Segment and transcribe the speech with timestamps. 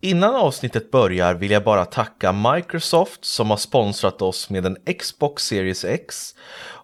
[0.00, 5.44] Innan avsnittet börjar vill jag bara tacka Microsoft som har sponsrat oss med en Xbox
[5.46, 6.34] Series X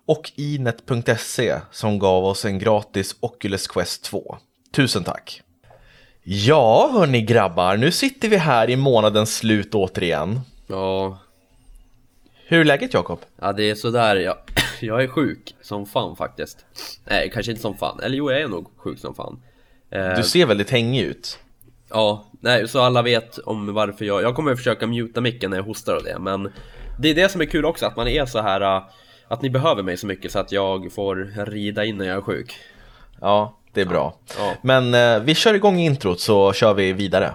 [0.06, 4.36] och Inet.se som gav oss en gratis Oculus Quest 2.
[4.72, 5.42] Tusen tack!
[6.22, 10.40] Ja, hörni grabbar, nu sitter vi här i månadens slut återigen.
[10.66, 11.18] Ja,
[12.46, 13.20] Hur är läget Jakob?
[13.40, 14.16] ja det är sådär.
[14.16, 14.36] Jag,
[14.80, 16.64] jag är sjuk som fan faktiskt.
[17.04, 18.00] Nej, kanske inte som fan.
[18.00, 19.42] Eller jo, jag är nog sjuk som fan.
[19.90, 21.38] Eh, Du ser väldigt hängig ut.
[21.96, 24.22] Ja, nej, så alla vet om varför jag...
[24.22, 26.52] Jag kommer försöka muta micken när jag hostar och det, men
[26.98, 28.82] det är det som är kul också, att man är så här äh,
[29.28, 32.20] att ni behöver mig så mycket så att jag får rida in när jag är
[32.20, 32.54] sjuk.
[33.20, 34.14] Ja, det är bra.
[34.38, 34.52] Ja.
[34.62, 37.34] Men eh, vi kör igång introt så kör vi vidare.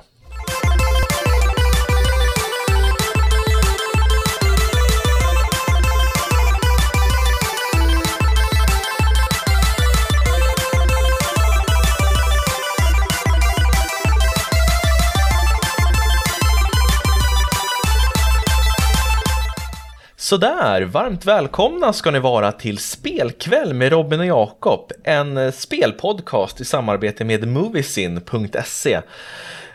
[20.32, 26.62] Sådär, varmt välkomna ska ni vara till Spelkväll med Robin och Jakob, en eh, spelpodcast
[26.62, 29.01] i samarbete med Moviesin.se.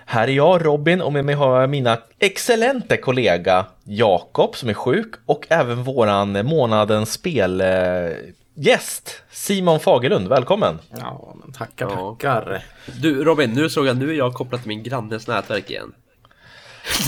[0.06, 4.74] Här är jag Robin och med mig har jag mina excellenta kollega Jakob som är
[4.74, 10.78] sjuk och även våran månadens spelgäst Simon Fagerlund, välkommen!
[10.90, 12.64] Ja, men tackar, tackar.
[13.00, 15.92] Du Robin, nu såg jag, nu är jag kopplad till min grannes nätverk igen.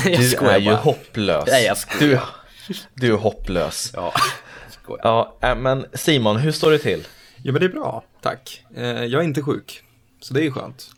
[0.05, 0.77] Nej, jag Du skojar är ju bara.
[0.77, 1.45] hopplös.
[1.47, 2.11] Nej, jag skojar.
[2.11, 2.19] Du,
[2.95, 3.91] du är hopplös.
[3.95, 4.13] Ja,
[4.71, 5.01] skojar.
[5.05, 7.07] Ja, äh, men Simon, hur står det till?
[7.43, 8.65] Ja, men det är bra, tack.
[8.77, 9.83] Eh, jag är inte sjuk,
[10.21, 10.91] så det är ju skönt.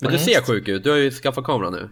[0.00, 1.88] Men du ser sjuk ut, du har ju skaffat kamera nu.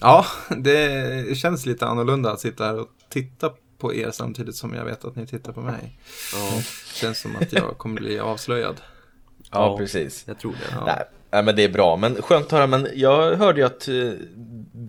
[0.00, 4.84] Ja, det känns lite annorlunda att sitta här och titta på er samtidigt som jag
[4.84, 5.98] vet att ni tittar på mig.
[6.34, 6.62] Ja,
[6.94, 8.80] Känns som att jag kommer bli avslöjad.
[8.80, 9.76] Ja, Ja.
[9.78, 10.24] precis.
[10.26, 10.74] jag tror det.
[10.76, 10.84] Ja.
[10.86, 11.96] Nej, nej, men det är bra.
[11.96, 12.66] Men skönt att höra.
[12.66, 13.94] Men jag hörde ju att eh,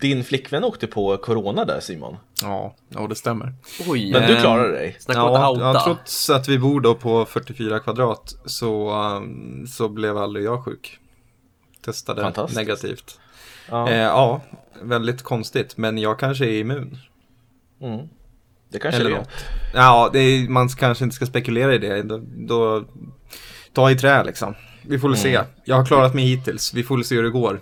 [0.02, 2.18] din flickvän åkte på corona där Simon.
[2.42, 3.54] Ja, ja det stämmer.
[3.88, 4.96] Oj, Men du Ehm, klarade dig.
[5.00, 9.68] snacka om att Ja, ja, trots att vi bor då på 44 kvadrat så, um,
[9.68, 10.98] så blev aldrig jag sjuk.
[11.86, 13.20] Testade negativt.
[13.70, 13.90] Ja.
[13.90, 14.42] Eh, ja,
[14.82, 16.98] väldigt konstigt, men jag kanske är immun.
[17.82, 18.08] Mm.
[18.70, 19.20] Det kanske Eller det är.
[19.20, 19.30] något.
[19.74, 22.02] Ja, det är, man kanske inte ska spekulera i det.
[22.04, 22.84] Då, då
[23.74, 24.56] ta i trä liksom.
[24.82, 25.36] Vi får väl se.
[25.36, 25.48] Mm.
[25.66, 26.74] Jag har klarat mig hittills.
[26.74, 27.60] Vi får väl se hur det går.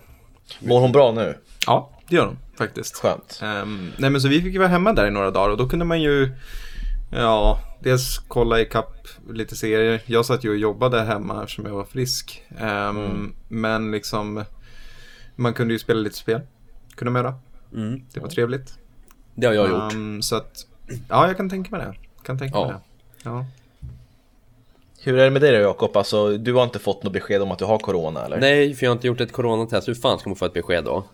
[0.60, 1.38] Mår hon bra nu?
[1.68, 2.96] Ja, det gör de faktiskt.
[2.96, 3.40] Skönt.
[3.44, 5.70] Ehm, nej men så vi fick ju vara hemma där i några dagar och då
[5.70, 6.32] kunde man ju
[7.12, 10.02] Ja, dels kolla i kapp lite serier.
[10.06, 12.44] Jag satt ju och jobbade hemma eftersom jag var frisk.
[12.60, 13.34] Ehm, Mm.
[13.48, 14.44] Men liksom
[15.36, 16.42] Man kunde ju spela lite spel.
[16.96, 17.36] Kunde man göra.
[17.76, 18.74] Mm, Det var trevligt.
[19.36, 19.94] det har jag gjort.
[19.94, 20.66] Ehm, så att
[21.10, 21.96] Ja, jag kan tänka mig det.
[22.26, 22.66] Kan tänka Ja.
[22.66, 22.80] mig det.
[23.30, 23.46] Ja.
[25.02, 25.98] Hur är det med dig då Jakob?
[25.98, 28.40] Alltså, du har inte fått något besked om att du har corona eller?
[28.40, 29.88] Nej, för jag har inte gjort ett coronatest.
[29.88, 31.06] Hur fan ska man få ett besked då?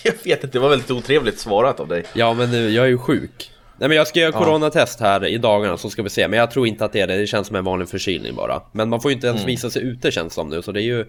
[0.04, 2.04] Jag vet inte, det var väldigt otrevligt svarat av dig.
[2.12, 3.50] Ja, men nu, jag är ju sjuk.
[3.78, 6.28] Nej, men jag ska göra coronatest här i dagarna så ska vi se.
[6.28, 7.16] Men jag tror inte att det är det.
[7.16, 8.62] Det känns som en vanlig förkylning bara.
[8.72, 10.84] Men man får ju inte ens visa sig ute känns som nu, så det är
[10.84, 11.06] ju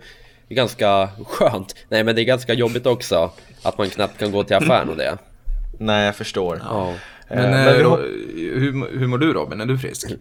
[0.49, 1.75] ganska skönt.
[1.89, 3.31] Nej, men det är ganska jobbigt också
[3.63, 5.17] att man knappt kan gå till affären och det.
[5.79, 6.61] Nej, jag förstår.
[6.63, 6.93] Ja.
[7.29, 7.99] Men, Eh, eh, men hop-
[8.35, 9.61] hur, hur mår du Robin?
[9.61, 10.11] Är du frisk?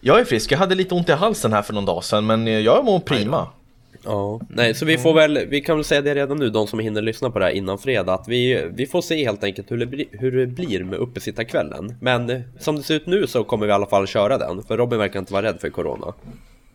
[0.00, 2.62] Jag är frisk, jag hade lite ont i halsen här för någon dag sedan men
[2.62, 3.48] jag mår prima.
[4.04, 6.78] Ja, nej så vi får väl, vi kan väl säga det redan nu, de som
[6.78, 9.78] hinner lyssna på det här innan fredag, att vi, vi får se helt enkelt hur
[9.78, 11.94] det, bli, hur det blir med uppesittarkvällen.
[12.00, 14.76] Men som det ser ut nu så kommer vi i alla fall köra den, för
[14.76, 16.14] Robin verkar inte vara rädd för corona.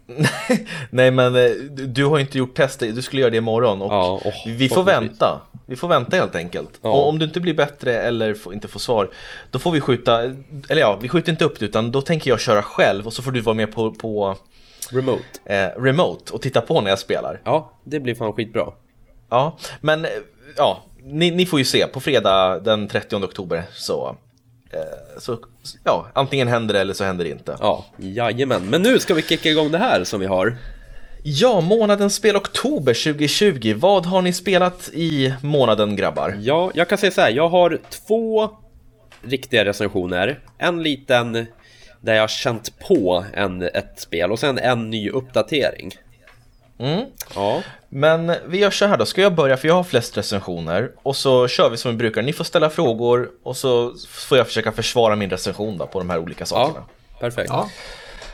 [0.90, 4.22] Nej men eh, du, har inte gjort testet, du skulle göra det imorgon och Ja,
[4.26, 5.42] åh, vi får vänta.
[5.66, 6.70] Vi får vänta helt enkelt.
[6.82, 6.90] Ja.
[6.90, 9.10] Och om du inte blir bättre eller inte får svar,
[9.52, 10.24] då får vi skjuta,
[10.70, 13.22] eller ja, vi skjuter inte upp det utan då tänker jag köra själv och så
[13.22, 14.38] får du vara med på, på
[14.92, 15.24] Remote.
[15.46, 17.42] eh, remote och titta på när jag spelar.
[17.44, 18.74] Ja, det blir fan skitbra.
[19.30, 20.12] Ja, men eh,
[20.58, 24.16] ja, ni, ni får ju se på fredag den 30 oktober så,
[24.72, 25.38] eh, så
[25.84, 27.58] ja, antingen händer det eller så händer det inte.
[27.60, 28.70] Ja, jajamän.
[28.70, 30.58] Men nu ska vi kicka igång det här som vi har.
[31.24, 33.74] Ja, månadens spel oktober 2020.
[33.78, 36.38] Vad har ni spelat i månaden grabbar?
[36.42, 38.50] Ja, jag kan säga så här, jag har två
[39.22, 40.40] riktiga recensioner.
[40.58, 41.46] En liten
[42.08, 45.96] där jag har känt på en, ett spel och sen en ny uppdatering.
[46.80, 47.06] Mm.
[47.36, 50.92] Ja, Men vi gör så här då, ska jag börja för jag har flest recensioner
[51.04, 52.22] och så kör vi som vi brukar.
[52.22, 56.10] Ni får ställa frågor och så får jag försöka försvara min recension då på de
[56.10, 56.86] här olika sakerna.
[57.12, 57.50] ja perfekt.
[57.50, 57.70] Ja.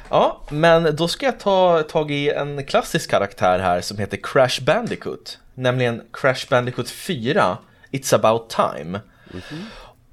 [0.10, 4.62] Ja, men då ska jag ta tag i en klassisk karaktär här som heter Crash
[4.62, 5.40] Bandicoot.
[5.54, 7.58] Nämligen Crash Bandicoot 4,
[7.92, 9.00] It's about time.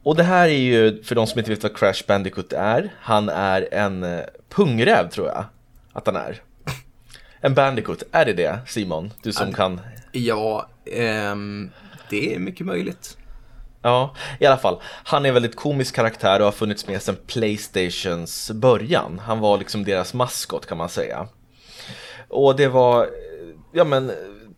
[0.03, 3.29] Och det här är ju, för de som inte vet vad Crash Bandicoot är, han
[3.29, 5.45] är en eh, pungräv tror jag
[5.93, 6.43] att han är.
[7.41, 9.13] En Bandicoot, är det det Simon?
[9.23, 9.81] Du som kan...
[10.13, 11.71] Ja, ehm,
[12.11, 13.17] Det är mycket möjligt.
[13.83, 14.81] Ja, i alla fall.
[14.83, 19.19] Han är en väldigt komisk karaktär och har funnits med sedan Playstations början.
[19.19, 21.29] Han var liksom deras maskot kan man säga.
[22.29, 23.09] Och det var,
[23.73, 24.13] ja men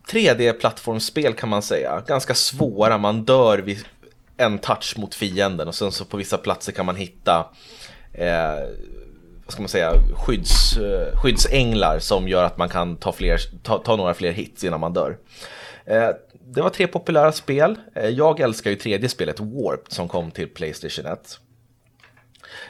[0.08, 2.02] 3D-plattformsspel kan man säga.
[2.06, 3.84] Ganska svåra, man dör vid
[4.36, 7.46] en touch mot fienden och sen så på vissa platser kan man hitta
[8.12, 8.54] eh,
[9.44, 13.78] vad ska man säga, skydds, eh, skyddsänglar som gör att man kan ta, fler, ta,
[13.78, 15.18] ta några fler hits innan man dör.
[15.84, 16.08] Eh,
[16.54, 17.76] det var tre populära spel.
[17.94, 21.38] Eh, jag älskar ju tredje spelet, Warped, som kom till Playstation 1.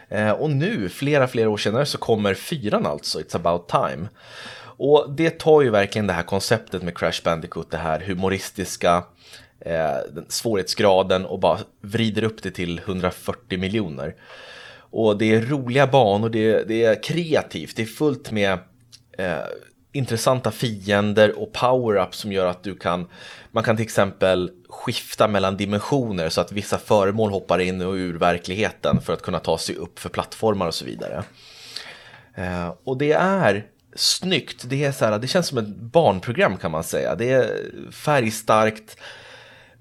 [0.09, 4.09] Eh, och nu, flera, flera år senare, så kommer fyran alltså, It's about time.
[4.65, 9.05] Och det tar ju verkligen det här konceptet med Crash Bandicoot, det här humoristiska,
[9.67, 9.97] eh,
[10.29, 14.15] svårighetsgraden och bara vrider upp det till 140 miljoner.
[14.75, 18.59] Och det är roliga banor, det är, det är kreativt, det är fullt med
[19.19, 19.39] eh,
[19.93, 23.09] intressanta fiender och power-ups som gör att du kan
[23.51, 28.19] man kan till exempel skifta mellan dimensioner så att vissa föremål hoppar in och ur
[28.19, 31.23] verkligheten för att kunna ta sig upp för plattformar och så vidare.
[32.35, 36.71] Eh, och det är snyggt, det, är så här, det känns som ett barnprogram kan
[36.71, 37.15] man säga.
[37.15, 37.51] Det är
[37.93, 38.97] färgstarkt,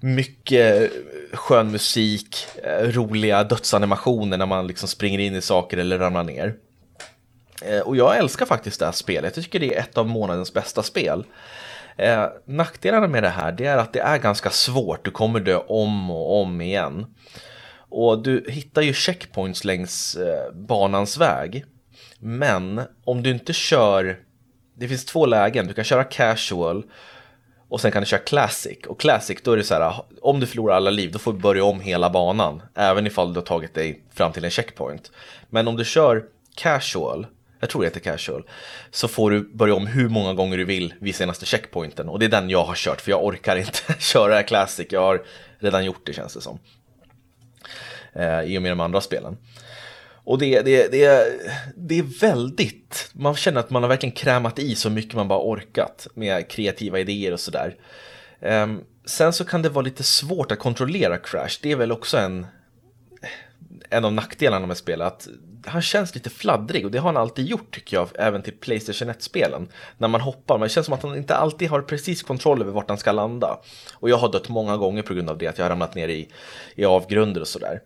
[0.02, 0.92] mycket
[1.32, 6.54] skön musik, eh, roliga dödsanimationer när man liksom springer in i saker eller ramlar ner.
[7.62, 10.54] Eh, och jag älskar faktiskt det här spelet, jag tycker det är ett av månadens
[10.54, 11.24] bästa spel.
[11.96, 15.56] Eh, nackdelarna med det här det är att det är ganska svårt, du kommer dö
[15.56, 17.06] om och om igen.
[17.94, 21.64] Och du hittar ju checkpoints längs eh, banans väg.
[22.18, 24.18] Men om du inte kör,
[24.78, 26.84] det finns två lägen, du kan köra casual
[27.72, 28.78] och sen kan du köra classic.
[28.86, 31.38] Och classic då är det så här, om du förlorar alla liv då får du
[31.38, 32.62] börja om hela banan.
[32.74, 35.10] Även ifall du har tagit dig fram till en checkpoint.
[35.50, 36.24] Men om du kör
[36.54, 37.26] casual
[37.60, 38.44] jag tror det heter casual,
[38.90, 42.08] så får du börja om hur många gånger du vill vid senaste checkpointen.
[42.08, 44.86] Och det är den jag har kört, för jag orkar inte köra classic.
[44.90, 45.22] Jag har
[45.58, 46.58] redan gjort det känns det som.
[48.12, 49.36] Eh, I och med de andra spelen.
[50.24, 51.40] Och det, det, det,
[51.76, 55.38] det är väldigt, man känner att man har verkligen krämat i så mycket man bara
[55.38, 57.76] orkat med kreativa idéer och sådär.
[58.40, 62.18] Um, sen så kan det vara lite svårt att kontrollera Crash, det är väl också
[62.18, 62.46] en,
[63.90, 65.28] en av nackdelarna med spelet, att
[65.66, 69.10] han känns lite fladdrig och det har han alltid gjort tycker jag, även till Playstation
[69.10, 69.68] 1-spelen.
[69.98, 72.72] När man hoppar, men det känns som att han inte alltid har precis kontroll över
[72.72, 73.58] vart han ska landa.
[73.94, 76.08] Och jag har dött många gånger på grund av det, att jag har ramlat ner
[76.08, 76.28] i,
[76.74, 77.80] i avgrunder och sådär.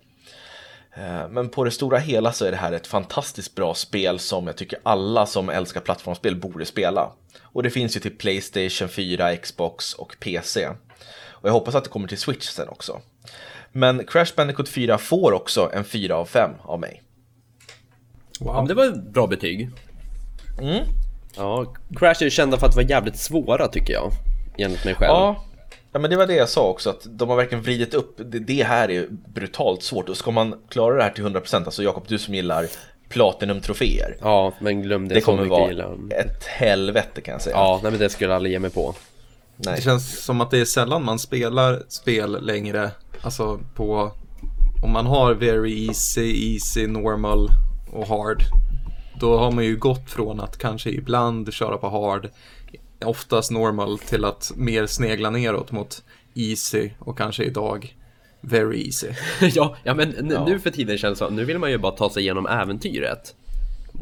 [0.96, 4.46] Eh, men på det stora hela så är det här ett fantastiskt bra spel som
[4.46, 7.12] jag tycker alla som älskar plattformsspel borde spela.
[7.42, 10.68] Och det finns ju till Playstation 4, Xbox och PC.
[11.28, 13.00] Och jag hoppas att det kommer till Switch sen också.
[13.72, 17.02] Men Crash Bandicoot 4 får också en 4 av 5 av mig.
[18.40, 18.54] Wow.
[18.54, 19.70] Ja, det var ett bra betyg.
[20.60, 20.84] Mm.
[21.36, 24.12] Ja, Crash är kända för att vara jävligt svåra tycker jag.
[24.58, 25.10] Enligt mig själv.
[25.10, 25.45] Ja.
[25.96, 26.90] Ja, men det var det jag sa också.
[26.90, 28.14] Att de har verkligen vridit upp.
[28.16, 30.08] Det, det här är brutalt svårt.
[30.08, 32.66] Och ska man klara det här till 100%, alltså Jakob, du som gillar
[33.08, 34.16] Platinum-troféer.
[34.20, 37.56] Ja, men glöm det, det kommer vara ett helvete kan jag säga.
[37.56, 38.94] Ja, nej, men det skulle jag aldrig ge mig på.
[39.56, 39.76] Nej.
[39.76, 42.90] Det känns som att det är sällan man spelar spel längre.
[43.20, 44.12] Alltså på
[44.84, 47.48] om man har very easy, easy, normal
[47.92, 48.42] och hard.
[49.20, 52.28] Då har man ju gått från att kanske ibland köra på hard,
[53.04, 56.02] oftast normal, till att mer snegla neråt mot
[56.34, 57.94] easy och kanske idag
[58.40, 59.08] very easy.
[59.54, 60.44] ja, ja, men ja.
[60.44, 63.34] nu för tiden känns det så, nu vill man ju bara ta sig igenom äventyret.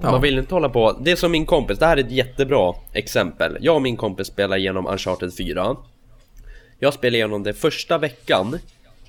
[0.02, 0.10] Ja.
[0.10, 2.74] Man vill inte hålla på, det är som min kompis, det här är ett jättebra
[2.92, 3.58] exempel.
[3.60, 5.76] Jag och min kompis spelar igenom Uncharted 4.
[6.78, 8.58] Jag spelade igenom det första veckan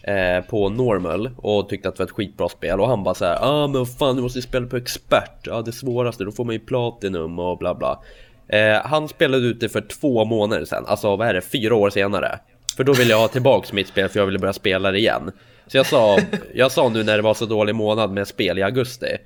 [0.02, 3.34] eh, på normal och tyckte att det var ett skitbra spel och han bara såhär
[3.34, 6.54] Ja ah, men fan du måste spela på expert, ja det svåraste, då får man
[6.54, 8.00] ju platinum och bla bla
[8.48, 11.90] eh, Han spelade ut det för två månader sedan, alltså vad är det, fyra år
[11.90, 12.40] senare
[12.78, 15.32] För då ville jag ha tillbaks mitt spel för jag ville börja spela det igen
[15.68, 16.20] Så jag sa,
[16.54, 19.18] jag sa nu när det var så dålig månad med spel i augusti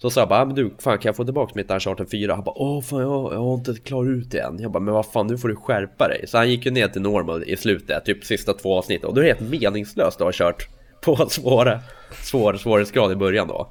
[0.00, 2.34] så sa jag bara, ah, men du, fan kan jag få tillbaka mitt Uncharted 4?
[2.34, 4.58] Han bara, åh fan jag, jag har inte klarat ut det än.
[4.60, 6.24] Jag bara, men vad fan nu får du skärpa dig.
[6.26, 9.20] Så han gick ju ner till normal i slutet, typ sista två avsnitten Och då
[9.20, 10.68] är det helt meningslöst att ha kört
[11.00, 11.80] på svåra,
[12.22, 13.70] svår svårighetsgrad i början då.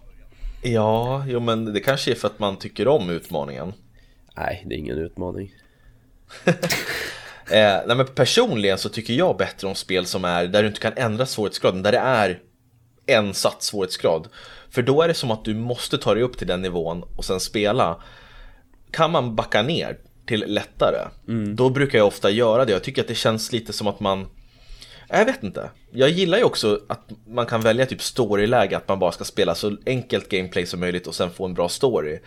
[0.64, 3.74] Ja, jo men det kanske är för att man tycker om utmaningen.
[4.38, 5.54] Nej, det är ingen utmaning.
[6.46, 10.82] eh, nej men personligen så tycker jag bättre om spel som är där du inte
[10.82, 12.40] kan ändra svårighetsgraden, där det är
[13.06, 14.28] en satt svårighetsgrad.
[14.70, 17.26] För då är det som att du måste ta dig upp till den nivån och
[17.26, 18.02] sen spela.
[18.92, 21.56] Kan man backa ner till lättare, mm.
[21.56, 22.72] då brukar jag ofta göra det.
[22.72, 24.28] Jag tycker att det känns lite som att man
[25.10, 25.70] jag vet inte.
[25.92, 29.56] Jag gillar ju också att man kan välja typ storyläge, att man bara ska spela
[29.56, 32.20] så enkelt gameplay som möjligt och sen få en bra story.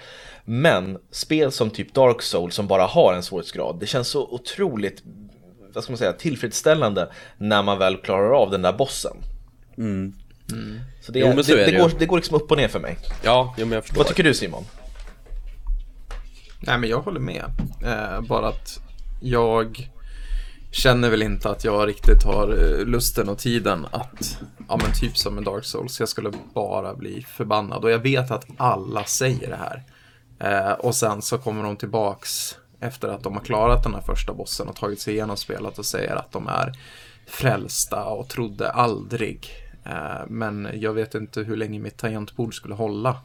[0.45, 5.03] Men spel som typ Dark Souls som bara har en svårighetsgrad, det känns så otroligt
[5.75, 7.09] vad ska man säga, tillfredsställande
[7.39, 9.17] när man väl klarar av den där bossen.
[9.79, 10.15] Mm.
[11.01, 12.57] Så det, Jo, men så det, är det, det går, det går liksom upp och
[12.57, 12.99] ner för mig.
[13.23, 13.99] Ja, jo, men jag förstår.
[13.99, 14.65] Vad tycker du Simon?
[16.61, 17.45] Nej, men jag håller med.
[17.85, 18.81] Eh, bara att
[19.21, 19.91] jag
[20.71, 25.17] känner väl inte att jag riktigt har eh, lusten och tiden att, ja men typ
[25.17, 27.85] som med Dark Souls, jag skulle bara bli förbannad.
[27.85, 29.83] Och jag vet att alla säger det här.
[30.39, 34.33] Eh, och sen så kommer de tillbaks efter att de har klarat den här första
[34.33, 36.73] bossen och tagit sig igenom spelet och säger att de är
[37.27, 39.49] frälsta och trodde aldrig.
[39.85, 43.21] Eh, men jag vet inte hur länge mitt tangentbord skulle hålla.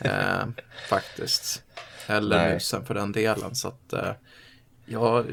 [0.00, 0.46] Eh,
[0.88, 1.62] faktiskt.
[2.06, 2.54] Eller Nej.
[2.54, 3.54] musen för den delen.
[3.54, 4.10] Så att eh,
[4.88, 5.24] jag, eh,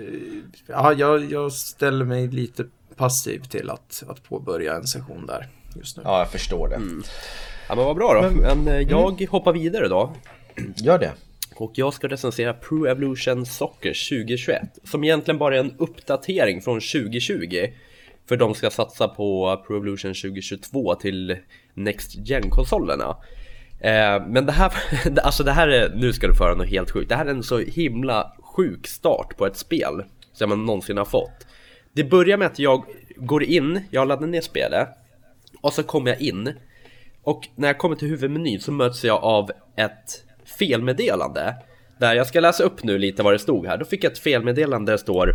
[0.67, 5.97] ja, jag, jag ställer mig lite passiv till att, att påbörja en session där just
[5.97, 6.03] nu.
[6.05, 6.81] Ja, jag förstår det.
[7.69, 8.41] Ja, men vad bra då.
[8.41, 10.13] Men, eh, jag hoppar vidare då.
[10.75, 11.11] Gör det.
[11.55, 16.79] Och jag ska recensera Pro Evolution Soccer 2021 Som egentligen bara är en uppdatering från
[16.79, 17.67] 2020
[18.29, 21.37] För de ska satsa på Pro Evolution 2022 till
[21.73, 23.17] Next Gen-konsolerna
[23.79, 24.73] eh, Men det här,
[25.23, 27.43] alltså det här är, nu ska du föra något helt sjukt Det här är en
[27.43, 31.47] så himla sjuk start på ett spel Som man någonsin har fått.
[31.93, 32.85] Det börjar med att jag
[33.15, 34.87] går in, jag laddar ner spelet
[35.61, 36.53] Och så kommer jag in.
[37.23, 40.23] Och när jag kommer till huvudmenyn så möts jag av ett
[40.59, 41.55] felmeddelande.
[41.99, 43.77] Där jag ska läsa upp nu lite vad det stod här.
[43.77, 45.31] Då fick jag ett felmeddelande där det står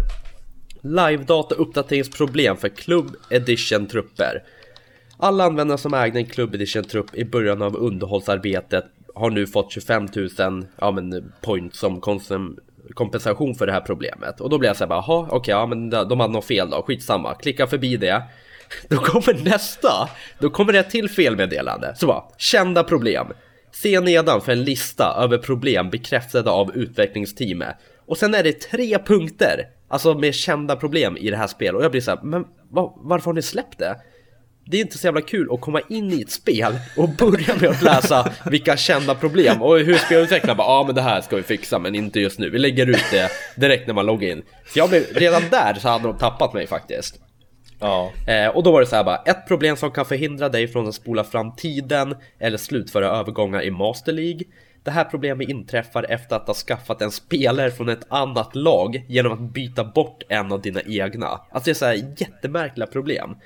[0.83, 4.43] Live-data uppdateringsproblem för Club Edition trupper.
[5.17, 8.85] Alla användare som ägde en Club Edition trupp i början av underhållsarbetet
[9.15, 10.09] Har nu fått 25
[10.39, 12.59] 000 ja, men, points som konsum
[12.95, 14.41] kompensation för det här problemet.
[14.41, 16.83] Och då blir jag såhär bara, jaha okej ja men de hade något fel då,
[16.83, 18.23] skitsamma Klicka förbi det.
[18.89, 21.95] Då kommer nästa, då kommer det ett till felmeddelande.
[21.97, 23.27] Så bara, kända problem.
[23.73, 27.77] Se nedan för en lista över problem bekräftade av utvecklingsteamet.
[28.07, 31.75] Och sen är det tre punkter Alltså med kända problem i det här spelet.
[31.75, 33.97] Och jag blir så här, men var, varför har ni släppt det?
[34.71, 37.71] Det är inte så jävla kul att komma in i ett spel och börja med
[37.71, 41.37] att läsa vilka kända problem och hur spelutvecklaren bara ja ah, men det här ska
[41.37, 44.43] vi fixa men inte just nu, vi lägger ut det direkt när man loggar in.
[44.73, 47.21] Så jag blev, redan där så hade de tappat mig faktiskt.
[47.81, 48.12] Ja.
[48.27, 50.89] Eh, och då var det så här bara, ett problem som kan förhindra dig från
[50.89, 54.43] att spola fram tiden eller slutföra övergångar i Master League.
[54.83, 59.33] Det här problemet inträffar efter att ha skaffat en spelare från ett annat lag genom
[59.33, 61.27] att byta bort en av dina egna.
[61.27, 63.37] Alltså det är så här jättemärkliga problem.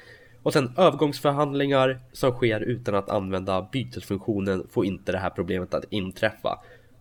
[0.45, 5.85] Och sen övergångsförhandlingar som sker utan att använda bytesfunktionen får inte det här problemet att
[5.91, 6.59] inträffa.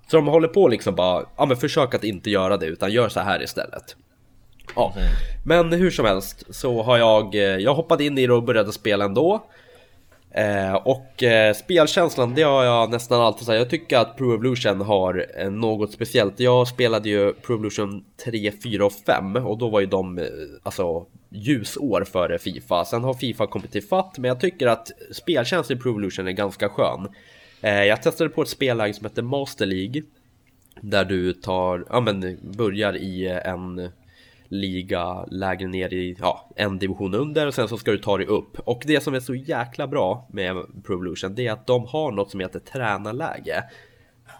[0.08, 3.10] Så de håller på liksom bara, ja men försök att inte göra det utan gör
[3.10, 3.96] så här istället.
[4.76, 4.94] Ja,
[5.46, 8.72] men hur som helst så har jag, eh, jag hoppade in i det och började
[8.72, 9.44] spela ändå.
[10.32, 13.58] Eh, och eh, spelkänslan, det har jag nästan alltid sagt.
[13.58, 16.40] Jag tycker att Pro Evolution har eh, något speciellt.
[16.40, 20.26] Jag spelade ju Pro Evolution 3, 4 och 5 och då var ju de eh,
[20.64, 22.86] alltså ljusår före Fifa.
[22.86, 26.32] Sen har Fifa kommit till fatt, men jag tycker att speltjänsten i Pro Evolution är
[26.32, 27.08] ganska skön.
[27.62, 30.04] Eh, jag testade på ett spelläge som heter Master League.
[30.82, 33.92] Där du tar, ja men börjar i en
[34.48, 38.28] liga lägre ner i ja, en division under och sen så ska du ta dig
[38.28, 38.60] upp.
[38.60, 42.12] Och det som är så jäkla bra med Pro Evolution det är att de har
[42.12, 43.63] något som heter tränarläge.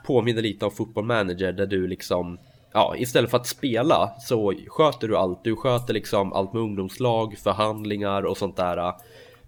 [0.06, 2.38] Påminner lite om Football Manager där du liksom
[2.74, 5.44] Ja, istället för att spela så sköter du allt.
[5.44, 8.94] Du sköter liksom allt med ungdomslag, förhandlingar och sånt där.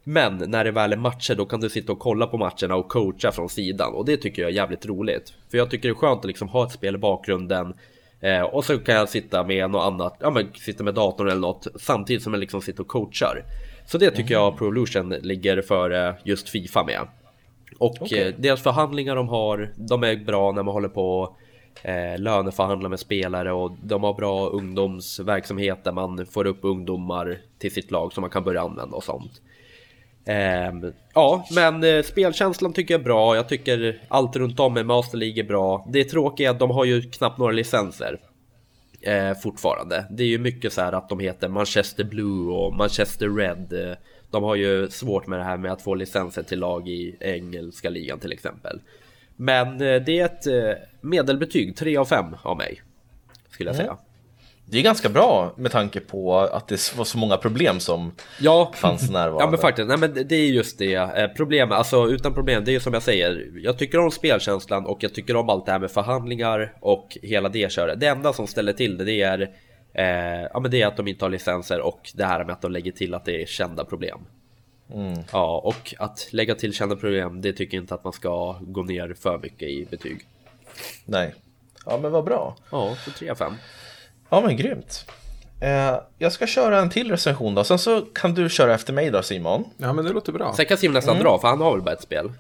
[0.04, 2.88] Men när det väl är matcher då kan du sitta och kolla på matcherna och
[2.88, 5.34] coacha från sidan och det tycker jag är jävligt roligt.
[5.52, 7.74] För jag tycker det är skönt att liksom ha ett spel i bakgrunden
[8.20, 11.42] eh, och så kan jag sitta med något annat, ja men sitta med datorn eller
[11.42, 13.44] något samtidigt som jag liksom sitter och coachar.
[13.88, 17.08] Så det tycker jag Pro Evolution ligger före just Fifa med.
[17.78, 18.28] Och Okej.
[18.28, 21.36] eh, deras förhandlingar de har, de är bra när man håller på
[21.84, 27.74] eh, löneförhandla med spelare och de har bra ungdomsverksamhet där man får upp ungdomar till
[27.74, 29.42] sitt lag som man kan börja använda och sånt.
[30.26, 30.72] Eh,
[31.14, 33.36] ja, men eh, spelkänslan tycker jag är bra.
[33.36, 35.88] Jag tycker allt runt om med Master League är bra.
[35.94, 38.20] Det tråkiga är att de har ju knappt några licenser.
[39.02, 40.06] Eh, fortfarande.
[40.10, 43.98] Det är ju mycket så här att de heter Manchester Blue och Manchester Red.
[44.32, 47.90] De har ju svårt med det här med att få licenser till lag i engelska
[47.90, 48.80] ligan till exempel.
[49.36, 52.82] Men eh, det är ett eh, medelbetyg, 3 av 5 av mig.
[53.50, 53.98] Skulle jag säga.
[54.68, 58.72] Det är ganska bra med tanke på att det var så många problem som Ja,
[58.76, 59.44] fanns närvarande.
[59.44, 62.72] Ja men faktiskt, nej men det- är just det eh, Problemet, alltså utan problem, det
[62.72, 65.72] är ju som jag säger Jag tycker om spelkänslan och jag tycker om allt det
[65.72, 69.42] här med förhandlingar och hela det köret Det enda som ställer till det, det är
[69.94, 72.62] eh, Ja men det är att de inte har licenser och det här med att
[72.62, 74.20] de lägger till att det är kända problem
[74.94, 75.24] Mm.
[75.32, 78.84] Ja, och att lägga till kända problem, det tycker jag inte att man ska gå
[78.84, 80.28] ner för mycket i betyg
[81.06, 81.36] Nej.
[81.86, 82.56] Ja men vad bra.
[82.72, 83.54] Ja, så 3 av 5
[84.30, 85.06] Ja men grymt.
[85.62, 89.12] Eh, jag ska köra en till recension då, sen så kan du köra efter mig
[89.12, 89.66] då Simon.
[89.78, 90.54] Ja, men det låter bra.
[90.54, 92.32] Sen kan Sim nästan dra, för han har väl bara ett spel?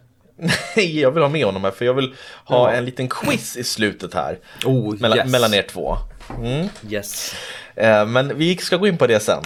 [0.75, 3.63] Nej, jag vill ha med honom här för jag vill ha en liten quiz i
[3.63, 4.39] slutet här.
[4.65, 5.31] Oh, mellan, yes.
[5.31, 5.97] mellan er två.
[6.89, 7.35] Yes.
[7.75, 9.43] Eh, men vi ska gå in på det sen.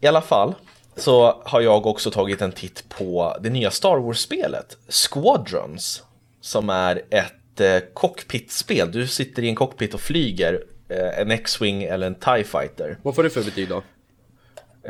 [0.00, 0.54] I alla fall
[0.98, 6.02] så har jag också tagit en titt på det nya Star Wars-spelet Squadrons.
[6.40, 8.92] Som är ett eh, cockpit-spel.
[8.92, 12.98] Du sitter i en cockpit och flyger eh, en X-Wing eller en TIE Fighter.
[13.02, 13.82] Vad får det för betyg då?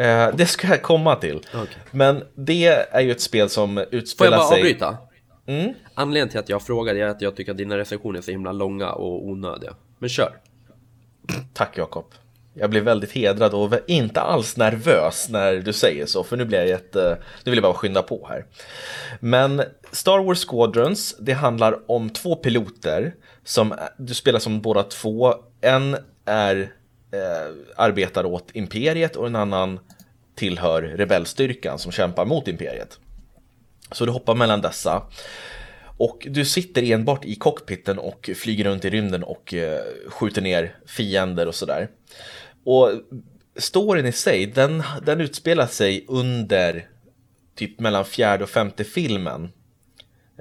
[0.03, 1.41] Eh, det ska jag komma till.
[1.55, 1.77] Okej.
[1.91, 4.59] Men det är ju ett spel som Får jag utspelar bara sig...
[4.59, 4.97] avbryta?
[5.95, 8.53] Anledningen till att jag frågade är att jag tycker att dina recensioner är så himla
[8.53, 9.75] långa och onödiga.
[9.99, 10.37] Men kör.
[11.55, 12.05] Tack Jakob.
[12.59, 16.59] Jag blir väldigt hedrad och inte alls nervös när du säger så, för nu blir
[16.59, 17.19] jag jätte...
[17.45, 18.45] Nu vill jag bara skynda på här.
[19.21, 19.63] Men
[19.93, 25.35] Star Wars Squadrons, det handlar om två piloter som eh, du spelar som båda två.
[25.61, 26.73] En är
[27.13, 29.81] eh, arbetar åt Imperiet och en annan
[30.35, 32.99] tillhör rebellstyrkan som kämpar mot Imperiet.
[33.93, 35.03] Så du hoppar mellan dessa.
[35.99, 40.77] Och du sitter enbart i cockpiten och flyger runt i rymden och eh, skjuter ner
[40.87, 41.89] fiender och sådär.
[42.69, 42.91] Och
[43.57, 46.89] storyn i sig, den, den utspelar sig under
[47.55, 49.53] typ mellan fjärde och femte filmen.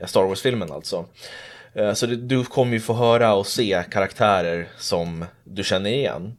[0.02, 1.06] Eh, Star Wars-filmen alltså.
[1.74, 6.38] Eh, så du kommer ju få höra och se karaktärer som du känner igen.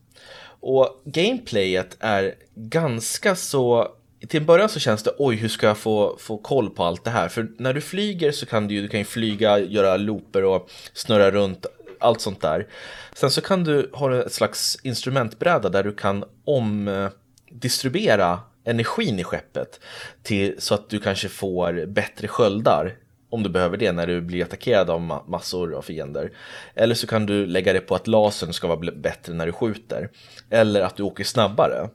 [0.60, 3.88] Och gameplayet är ganska så...
[4.28, 7.04] Till en början så känns det oj, hur ska jag få, få koll på allt
[7.04, 7.28] det här?
[7.28, 10.70] För när du flyger så kan du ju du kan ju flyga, göra looper och
[10.92, 11.66] snurra runt,
[12.00, 12.66] allt sånt där.
[13.12, 19.80] Sen så kan du ha ett slags instrumentbräda där du kan omdistribuera energin i skeppet
[20.22, 22.96] till, så att du kanske får bättre sköldar
[23.30, 26.32] om du behöver det när du blir attackerad av massor av fiender.
[26.74, 30.10] Eller så kan du lägga det på att lasern ska vara bättre när du skjuter.
[30.50, 31.88] Eller att du åker snabbare.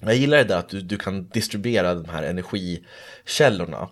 [0.00, 3.88] Jag gillar det där att du, du kan distribuera de här energikällorna.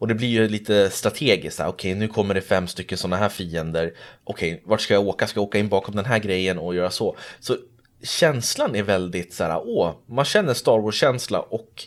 [0.00, 1.60] Och det blir ju lite strategiskt.
[1.60, 3.92] okej okay, Okej, nu kommer det fem stycken sådana här fiender.
[4.24, 5.26] Okej, vart ska jag åka?
[5.26, 7.16] Ska jag åka in bakom den här grejen och göra så?
[7.40, 7.56] Så
[8.02, 11.84] känslan är väldigt så här, åh, man känner Star Wars-känsla och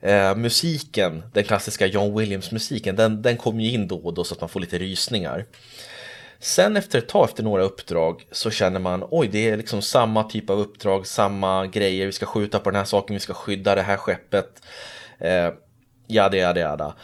[0.00, 4.34] eh, musiken, den klassiska John Williams-musiken, den, den kommer ju in då och då så
[4.34, 5.46] att man får lite rysningar.
[6.38, 10.24] Sen efter ett tag, efter några uppdrag, så känner man oj, det är liksom samma
[10.24, 13.74] typ av uppdrag, samma grejer, vi ska skjuta på den här saken, vi ska skydda
[13.74, 14.62] det här skeppet.
[15.18, 15.50] Eh,
[16.06, 16.94] jada, jada, jada.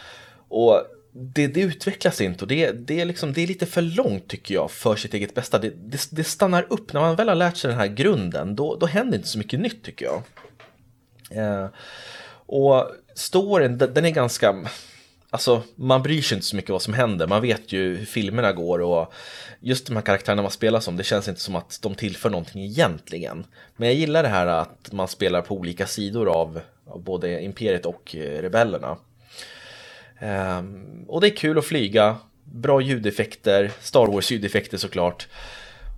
[0.52, 4.28] Och det, det utvecklas inte och det, det, är liksom, det är lite för långt
[4.28, 5.58] tycker jag för sitt eget bästa.
[5.58, 8.76] Det, det, det stannar upp, när man väl har lärt sig den här grunden, då,
[8.76, 10.22] då händer inte så mycket nytt tycker jag.
[11.30, 11.68] Eh,
[12.46, 14.64] och storyn, den är ganska...
[15.30, 17.26] Alltså, man bryr sig inte så mycket vad som händer.
[17.26, 19.12] Man vet ju hur filmerna går och
[19.60, 22.64] just de här karaktärerna man spelar som, det känns inte som att de tillför någonting
[22.64, 23.44] egentligen.
[23.76, 27.86] Men jag gillar det här att man spelar på olika sidor av, av både Imperiet
[27.86, 28.96] och eh, Rebellerna.
[30.22, 35.28] Ehm, och det är kul att flyga, bra ljudeffekter, Star Wars ljudeffekter såklart.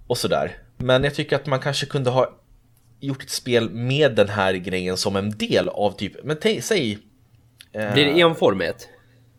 [0.07, 0.57] Och sådär.
[0.77, 2.31] Men jag tycker att man kanske kunde ha
[3.01, 6.99] gjort ett spel med den här grejen som en del av typ, men säg
[7.73, 8.89] Blir det enformigt?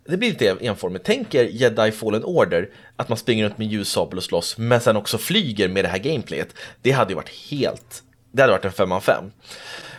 [0.08, 1.06] det blir lite enformigt.
[1.06, 4.98] Tänk er Jedi Fallen Order, att man springer runt med ljussabel och slåss, men sen
[4.98, 6.56] också flyger med det här gameplayet.
[6.82, 9.32] Det hade ju varit helt, det hade varit en 5 av 5.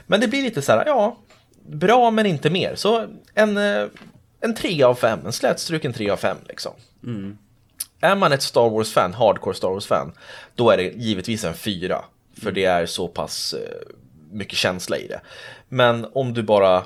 [0.07, 1.19] Men det blir lite så här, ja,
[1.69, 2.75] bra men inte mer.
[2.75, 3.87] Så en, eh,
[4.47, 6.73] en 3 av 5, en slätstruken 3 av 5 liksom.
[8.01, 10.13] Är man ett Star Wars-fan, hardcore Star Wars-fan,
[10.55, 12.05] då är det givetvis en 4.
[12.43, 13.95] För det är så pass eh,
[14.31, 15.21] mycket känsla i det.
[15.69, 16.85] Men om du bara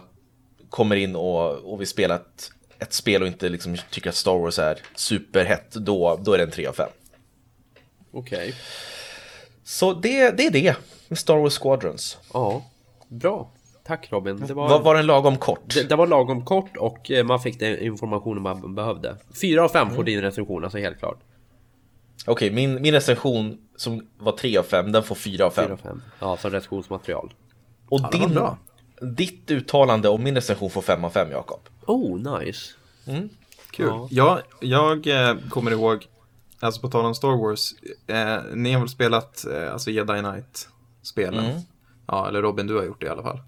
[0.71, 4.39] kommer in och, och vill spela ett, ett spel och inte liksom tycker att Star
[4.39, 6.89] Wars är superhett, då, då är det en 3 av 5.
[8.13, 8.55] Okej.
[9.65, 10.77] Så det, det är det
[11.09, 12.19] med Star Wars Squadrons.
[12.33, 12.63] Ja,
[13.09, 13.51] bra.
[13.91, 14.45] Tack Robin.
[14.47, 15.75] Det var, Var, var den lagom kort?
[15.75, 19.17] det, det var lagom kort och eh, man fick den informationen man behövde.
[19.41, 21.19] Fyra av fem får din recension, alltså helt klart.
[22.27, 25.65] Okej, min, min recension som var 3 av 5, den får 4 av 5.
[25.65, 26.03] Fyra av fem.
[26.21, 27.33] Ja, som recensionsmaterial.
[27.89, 28.41] Och var din,
[29.15, 31.61] ditt uttalande om min recension får 5 av 5, Jakob.
[31.87, 32.73] Oh, nice.
[33.71, 33.87] Kul.
[33.87, 34.09] Ja.
[34.11, 34.41] Ja.
[34.61, 36.07] Jag, eh, kommer ihåg,
[36.61, 37.73] alltså på tal om Star Wars,
[38.07, 41.45] eh, ni har väl spelat eh, alltså Jedi Knight-spelen?
[41.45, 41.61] Mm.
[42.07, 43.41] Ja, eller Robin, du har gjort det i alla fall.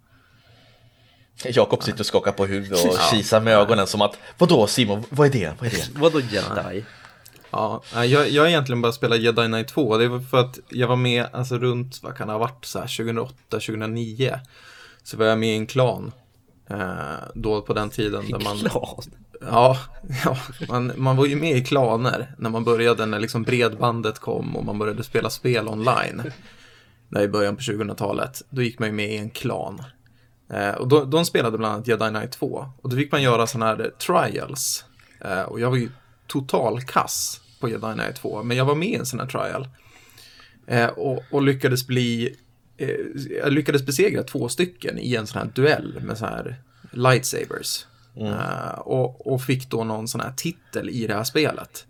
[1.44, 5.26] Jakob sitter och skakar på huvudet och kisar med ögonen som att Vadå Simon, vad
[5.26, 5.54] är det?
[5.58, 5.88] Vad är det?
[5.94, 6.84] Vadå jedi?
[7.50, 9.98] Ja, jag, jag har egentligen bara spelat Jedi Knight 2.
[9.98, 12.78] Det var för att jag var med alltså runt, vad kan det ha varit, så
[12.78, 14.40] här 2008, 2009.
[15.02, 16.12] Så var jag med i en klan.
[16.70, 16.78] Eh,
[17.34, 18.58] då på den tiden där man...
[18.58, 19.02] Klan.
[19.40, 19.78] Ja,
[20.24, 20.36] ja
[20.68, 24.64] man, man var ju med i klaner när man började, när liksom bredbandet kom och
[24.64, 26.22] man började spela spel online.
[27.08, 29.82] där i början på 2000-talet, då gick man ju med i en klan.
[30.52, 32.70] Eh, och då, de spelade bland annat Jedi Knight 2.
[32.82, 34.84] Och då fick man göra sådana här trials.
[35.20, 35.90] Eh, och jag var ju
[36.26, 39.68] total kass på Jedi Knight 2, men jag var med i en sån här trial.
[40.66, 42.36] Eh, och, och, lyckades bli,
[42.76, 42.88] eh,
[43.42, 46.56] jag lyckades besegra två stycken i en sån här duell med så här
[46.90, 47.86] lightsabers.
[48.16, 48.32] Mm.
[48.32, 51.86] Uh, och, och, fick då någon sån här titel i det här spelet.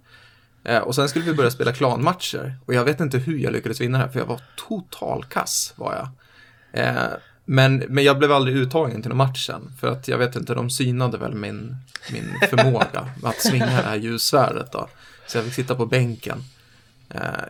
[0.68, 2.56] Uh, och sen skulle vi börja spela klanmatcher.
[2.66, 5.74] Och jag vet inte hur jag lyckades vinna det här, för jag var total kass
[5.76, 6.08] var jag.
[6.86, 7.12] Uh,
[7.52, 10.70] men, men jag blev aldrig uttagen till någon matchen, för att jag vet inte, de
[10.70, 11.76] synade väl min,
[12.12, 14.88] min förmåga att svinga det här ljussvärdet då.
[15.26, 16.38] Så jag fick sitta på bänken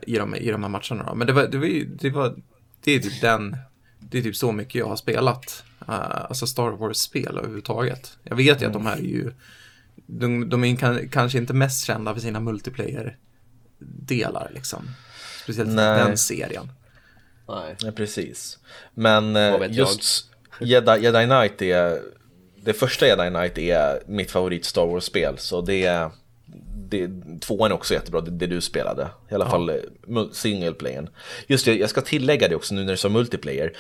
[0.03, 1.15] i, de, i de här matcherna då.
[1.15, 2.35] Men det var, det var, det var,
[2.85, 3.57] det är typ den,
[3.99, 8.19] det är typ så mycket jag har spelat uh, alltså Star Wars-spel överhuvudtaget.
[8.23, 8.67] Jag vet ju mm.
[8.67, 9.33] att de här är ju,
[10.07, 14.91] de, de är kan, kanske inte mest kända för sina multiplayer-delar liksom.
[15.43, 16.05] Speciellt Nej.
[16.05, 16.69] den serien.
[17.49, 17.77] Nej.
[17.83, 18.59] Nej, precis.
[18.95, 22.03] Men uh, just Jedi, Jedi Knight är,
[22.65, 26.11] det första Jedi Knight är mitt favorit Star Wars-spel, så det är
[26.93, 29.09] det, tvåan är också jättebra, det, det du spelade.
[29.31, 29.51] I alla ja.
[29.51, 29.77] fall eh,
[30.33, 31.09] single playern.
[31.47, 33.73] Just det, jag ska tillägga det också nu när du sa multiplayer.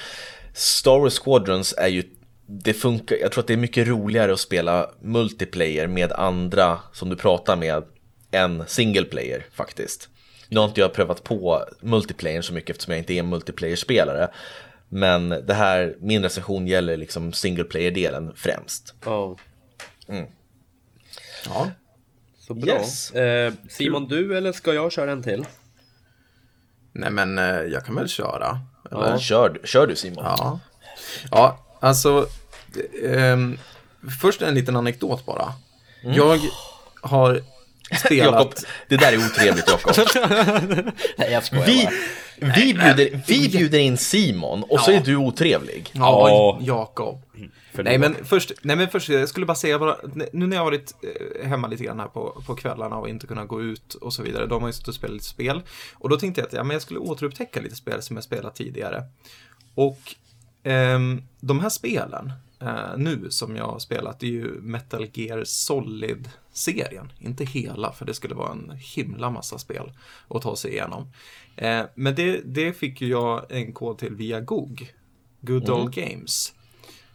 [0.54, 2.02] Star Wars Squadrons är ju
[2.46, 7.08] det funkar, jag tror att det är mycket roligare att spela multiplayer med andra som
[7.08, 7.84] du pratar med
[8.30, 10.08] än single player faktiskt.
[10.52, 14.28] Nu har inte jag prövat på multiplayer så mycket eftersom jag inte är multiplayer-spelare.
[14.88, 18.94] Men det här, min recension gäller liksom single player-delen främst.
[19.06, 19.36] Oh.
[20.08, 20.26] Mm.
[21.46, 21.70] Ja.
[22.38, 22.74] Så bra.
[22.74, 23.10] Yes.
[23.10, 25.46] Eh, Simon, du eller ska jag köra en till?
[26.92, 28.60] Nej men eh, jag kan väl köra.
[28.90, 29.10] Eller?
[29.10, 29.18] Ja.
[29.18, 30.24] Kör, kör du Simon.
[30.24, 30.60] Ja,
[31.30, 32.28] ja alltså.
[33.04, 33.36] Eh,
[34.20, 35.52] först en liten anekdot bara.
[36.02, 36.16] Mm.
[36.16, 36.40] Jag
[37.02, 37.42] har
[37.96, 38.34] spelat...
[38.34, 38.54] Jakob,
[38.88, 39.94] det där är otrevligt Jakob.
[41.16, 41.88] Nej, jag skojar vi,
[42.36, 44.78] vi, bjuder, vi bjuder in Simon och ja.
[44.78, 45.90] så är du otrevlig.
[45.92, 47.22] Ja, Jakob.
[47.72, 49.96] Nej men, först, nej men först, jag skulle bara säga bara,
[50.32, 53.48] nu när jag varit eh, hemma lite grann här på, på kvällarna och inte kunnat
[53.48, 55.62] gå ut och så vidare, då har ju suttit och spelat lite spel.
[55.94, 58.54] Och då tänkte jag att ja, men jag skulle återupptäcka lite spel som jag spelat
[58.54, 59.02] tidigare.
[59.74, 59.98] Och
[60.70, 60.98] eh,
[61.40, 67.12] de här spelen eh, nu som jag har spelat, det är ju Metal Gear Solid-serien.
[67.18, 69.92] Inte hela, för det skulle vara en himla massa spel
[70.28, 71.08] att ta sig igenom.
[71.56, 74.92] Eh, men det, det fick ju jag en kod till via GOG,
[75.40, 75.80] Good mm.
[75.80, 76.52] Old Games.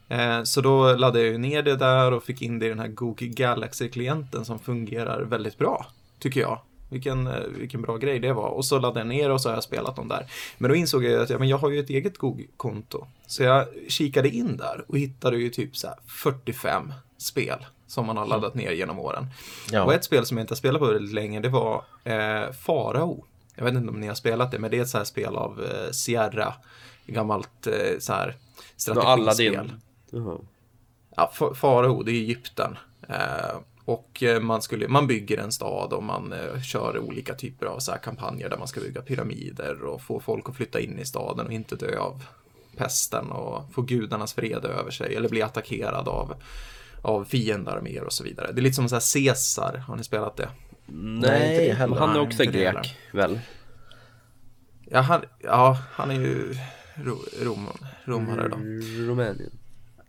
[0.10, 2.88] Eh, så då laddade jag ner det där och fick in det i den här
[2.88, 5.86] Google Galaxy-klienten som fungerar väldigt bra,
[6.20, 6.62] tycker jag.
[6.90, 8.50] Vilken, eh, vilken bra grej det var.
[8.50, 10.32] Och så laddade jag ner och så har jag spelat dem där.
[10.58, 13.08] Men då insåg jag att ja, men jag har ju ett eget Google-konto.
[13.28, 18.26] Så jag kikade in där och hittade ju typ så 45 spel som man har
[18.26, 19.28] laddat ner genom åren.
[19.72, 19.84] Ja.
[19.84, 23.26] Och ett spel som jag inte har spelat på väldigt länge, det var eh, Farao.
[23.56, 25.36] Jag vet inte om ni har spelat det, men det är ett så här spel
[25.36, 26.54] av eh, Sierra.
[27.06, 28.36] Gammalt eh, så här
[28.78, 29.74] strategispel.
[30.12, 30.46] Uh-huh.
[31.16, 32.78] Ja, Farao, det är Egypten.
[33.10, 37.66] Eh, och eh, man, skulle, man bygger en stad och man eh, kör olika typer
[37.66, 41.06] av så kampanjer där man ska bygga pyramider och få folk att flytta in i
[41.06, 42.24] staden och inte dö av
[42.78, 46.34] pesten och få gudarnas fred över sig eller bli attackerad av,
[47.02, 48.52] av fiendearméer och så vidare.
[48.52, 50.50] Det är lite som så här Caesar, har ni spelat det?
[50.86, 53.40] Nej, Nej han är också grek, väl?
[54.86, 56.56] Ja han, ja, han är ju
[57.44, 57.68] rom,
[58.06, 58.58] romare då.
[59.06, 59.52] Rumänien.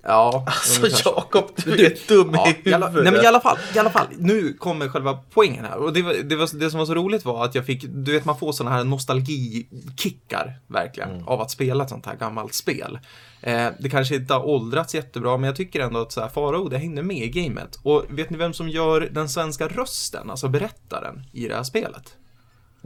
[0.02, 2.94] Ja, alltså Jakob, du, du är dum ja, i huvudet.
[2.94, 5.76] nej men i alla fall, i alla fall, nu kommer själva poängen här.
[5.76, 8.12] Och det, var, det, var, det som var så roligt var att jag fick, du
[8.12, 11.28] vet man får sådana här nostalgikickar verkligen mm.
[11.28, 12.98] av att spela ett sånt här gammalt spel.
[13.40, 16.68] Eh, det kanske inte har åldrats jättebra, men jag tycker ändå att så här, Farao,
[16.68, 17.78] det hängde med i gamet.
[17.82, 22.16] Och vet ni vem som gör den svenska rösten, alltså berättaren i det här spelet?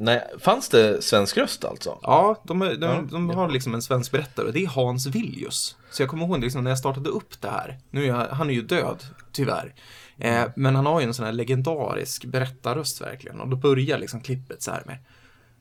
[0.02, 1.98] Nej, fanns det svensk röst alltså?
[2.02, 5.76] Ja, de, de, de, de har liksom en svensk berättare och det är Hans Villius.
[5.90, 8.50] Så jag kommer ihåg liksom, när jag startade upp det här, nu är jag, han
[8.50, 9.74] är ju död, tyvärr.
[10.18, 13.40] Eh, men han har ju en sån här legendarisk berättarröst verkligen.
[13.40, 14.98] Och då börjar liksom klippet så här med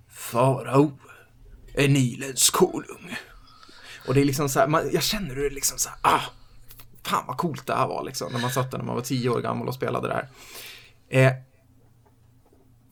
[0.09, 0.99] Farao
[1.73, 3.17] är Nilens konung.
[4.07, 6.21] Och det är liksom så här, man, jag känner hur det liksom så här, ah,
[7.03, 9.29] fan vad coolt det här var liksom, när man satt där när man var tio
[9.29, 10.29] år gammal och spelade det här.
[11.09, 11.33] Eh,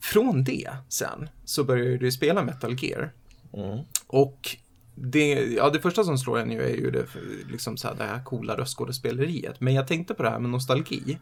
[0.00, 3.12] från det sen så började du spela Metal Gear.
[3.52, 3.78] Mm.
[4.06, 4.56] Och
[4.94, 7.06] det, ja, det första som slår en ju är ju det,
[7.48, 9.60] liksom så här, det här coola röstskådespeleriet.
[9.60, 11.18] Men jag tänkte på det här med nostalgi.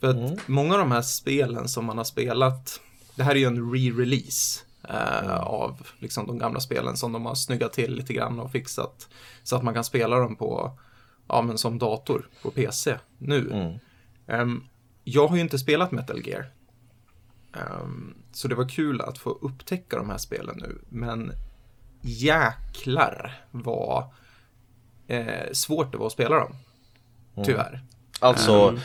[0.00, 0.36] För att mm.
[0.46, 2.80] många av de här spelen som man har spelat,
[3.14, 5.30] det här är ju en re-release eh, mm.
[5.30, 9.08] av liksom, de gamla spelen som de har snyggat till lite grann och fixat
[9.42, 10.78] så att man kan spela dem på,
[11.28, 13.78] ja men som dator på PC nu.
[14.26, 14.64] Um,
[15.04, 16.46] jag har ju inte spelat Metal Gear.
[17.52, 20.78] Um, så det var kul att få upptäcka de här spelen nu.
[20.88, 21.32] Men
[22.00, 24.04] jäklar vad
[25.06, 26.54] eh, svårt det var att spela dem.
[27.44, 27.80] Tyvärr.
[28.20, 28.78] Alltså,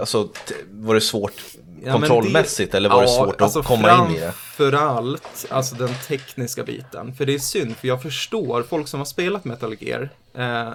[0.00, 1.42] alltså t- var det svårt
[1.84, 4.32] Ja, kontrollmässigt det- eller var det Ja, svårt alltså att komma in i det?
[4.32, 7.14] Framförallt, alltså den tekniska biten.
[7.14, 10.72] För det är synd, för jag förstår, folk som har spelat Metal Gear eh,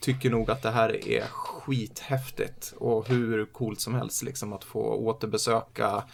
[0.00, 4.80] tycker nog att det här är skithäftigt och hur coolt som helst liksom att få
[4.80, 6.04] återbesöka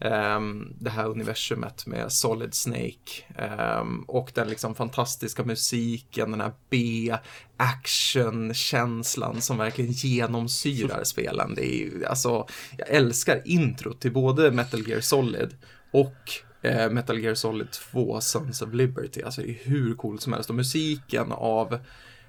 [0.00, 6.52] ehm, det här universumet med Solid Snake ehm, och den liksom fantastiska musiken, den här
[6.70, 11.54] B-action-känslan som verkligen genomsyrar spelen.
[11.54, 12.46] Det är ju, alltså,
[12.78, 15.56] jag älskar intro till både Metal Gear Solid
[15.90, 16.32] och
[16.62, 19.22] eh, Metal Gear Solid 2 Sons of Liberty.
[19.22, 21.78] Alltså det är hur coolt som helst och musiken av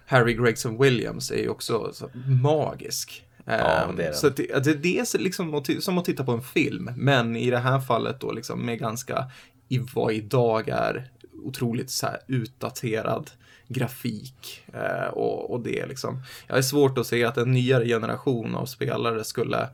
[0.05, 2.09] Harry Gregson Williams är ju också så,
[2.41, 3.23] magisk.
[3.59, 4.15] Ja, Ehm, det är den.
[4.15, 7.35] Så att det, att det, det är liksom som att titta på en film, men
[7.35, 9.31] i det här fallet då liksom med ganska,
[9.69, 11.11] i vad idag är
[11.43, 13.31] otroligt så utdaterad
[13.67, 14.63] grafik.
[14.73, 18.55] Eh, och, och det är liksom, jag är svårt att se att en nyare generation
[18.55, 19.69] av spelare skulle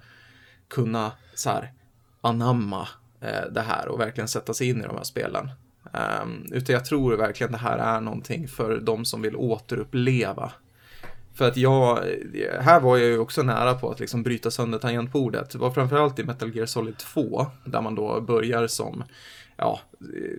[0.68, 1.74] kunna så här
[2.22, 2.88] anamma
[3.22, 5.50] eh, det här och verkligen sätta sig in i de här spelen.
[6.22, 10.52] Um, utan jag tror verkligen det här är någonting för de som vill återuppleva.
[11.38, 12.04] För att jag,
[12.62, 15.50] här var jag ju också nära på att liksom bryta sönder tangentbordet.
[15.50, 19.04] Det var framförallt i Metal Gear Solid 2, där man då börjar som,
[19.58, 19.80] ja,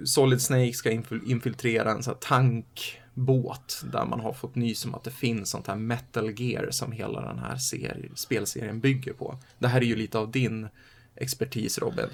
[0.04, 0.90] Solid Snake ska
[1.26, 5.66] infiltrera en sån här tankbåt, där man har fått nys om att det finns sånt
[5.66, 9.38] här Metal Gear som hela den här seri- spelserien bygger på.
[9.58, 10.68] Det här är ju lite av din
[11.16, 12.06] expertis Robin.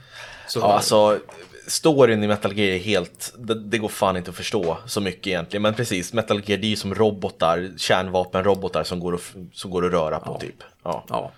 [0.48, 1.18] Så, Ja, alltså,
[1.66, 5.26] storyn i Metal Gear är helt, det, det går fan inte att förstå så mycket
[5.26, 5.62] egentligen.
[5.62, 9.86] Men precis, Metal Gear det är ju som robotar, kärnvapenrobotar som går att, som går
[9.86, 10.62] att röra på typ.
[10.82, 11.04] Ja.
[11.08, 11.32] Ja.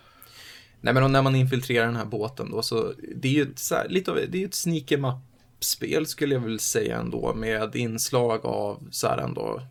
[0.80, 3.60] Nej men och när man infiltrerar den här båten då så det är ju ett,
[3.70, 7.34] här, lite av, det är ju ett sneak em up-spel skulle jag väl säga ändå
[7.34, 9.62] med inslag av så här ändå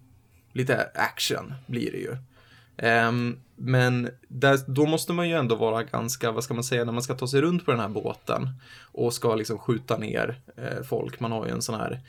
[0.53, 2.17] lite action blir det ju.
[2.77, 6.93] Ehm, men där, då måste man ju ändå vara ganska, vad ska man säga, när
[6.93, 8.49] man ska ta sig runt på den här båten
[8.81, 11.19] och ska liksom skjuta ner eh, folk.
[11.19, 12.01] Man har ju en sån här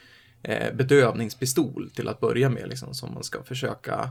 [0.42, 4.10] eh, bedövningspistol till att börja med liksom som man ska försöka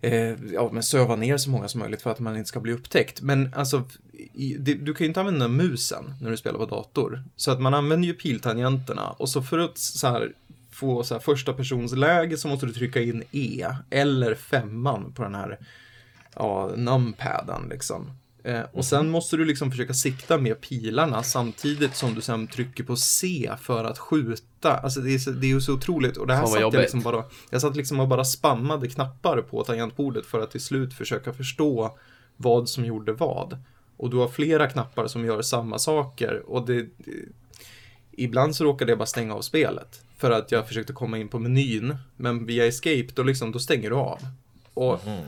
[0.00, 2.72] eh, ja, men söva ner så många som möjligt för att man inte ska bli
[2.72, 3.20] upptäckt.
[3.20, 3.84] Men alltså,
[4.32, 7.24] i, det, du kan ju inte använda musen när du spelar på dator.
[7.36, 10.32] Så att man använder ju piltangenterna och så för att så här,
[10.70, 15.22] få så här, första persons läge så måste du trycka in E eller femman på
[15.22, 15.58] den här
[16.34, 18.10] ja, numpaden liksom.
[18.44, 22.84] Eh, och sen måste du liksom försöka sikta med pilarna samtidigt som du sen trycker
[22.84, 24.76] på C för att skjuta.
[24.76, 26.16] Alltså det är, det är ju så otroligt.
[26.16, 29.64] Och det här satt jag liksom bara, jag satt liksom och bara spammade knappar på
[29.64, 31.98] tangentbordet för att till slut försöka förstå
[32.36, 33.58] vad som gjorde vad.
[33.96, 37.12] Och du har flera knappar som gör samma saker och det, det
[38.12, 41.38] ibland så råkade jag bara stänga av spelet för att jag försökte komma in på
[41.38, 44.18] menyn, men via escape då liksom, då stänger du av.
[44.74, 45.24] Och Mhm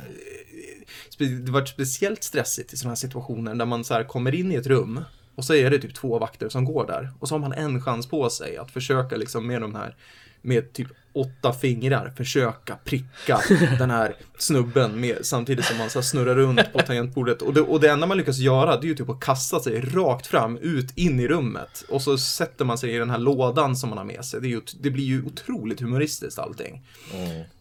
[1.27, 4.55] det var speciellt stressigt i sådana här situationer där man så här kommer in i
[4.55, 5.01] ett rum
[5.35, 7.83] och så är det typ två vakter som går där och så har man en
[7.83, 9.97] chans på sig att försöka liksom med de här
[10.43, 13.41] med typ åtta fingrar försöka pricka
[13.79, 17.43] den här snubben med, samtidigt som man så snurrar runt på tangentbordet.
[17.43, 19.81] Och det, och det enda man lyckas göra det är ju typ att kasta sig
[19.81, 21.85] rakt fram, ut, in i rummet.
[21.89, 24.41] Och så sätter man sig i den här lådan som man har med sig.
[24.41, 26.87] Det, ju, det blir ju otroligt humoristiskt allting.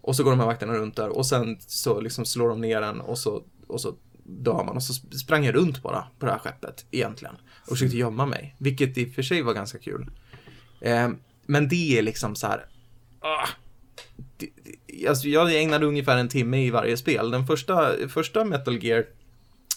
[0.01, 2.81] Och så går de här vakterna runt där och sen så liksom slår de ner
[2.81, 4.75] en och så, och så dör man.
[4.75, 7.36] Och så sprang jag runt bara på det här skeppet egentligen.
[7.62, 10.12] Och försökte gömma mig, vilket i och för sig var ganska kul.
[10.82, 11.10] Eh,
[11.45, 12.65] men det är liksom så här.
[13.19, 13.47] Ah,
[14.38, 14.50] det,
[14.88, 17.32] det, alltså jag ägnade ungefär en timme i varje spel.
[17.32, 19.06] Den första, första Metal Gear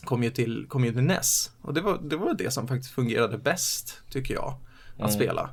[0.04, 1.50] kom ju till, kom ju till NES.
[1.60, 4.58] Och det var, det var det som faktiskt fungerade bäst, tycker jag,
[4.98, 5.50] att spela.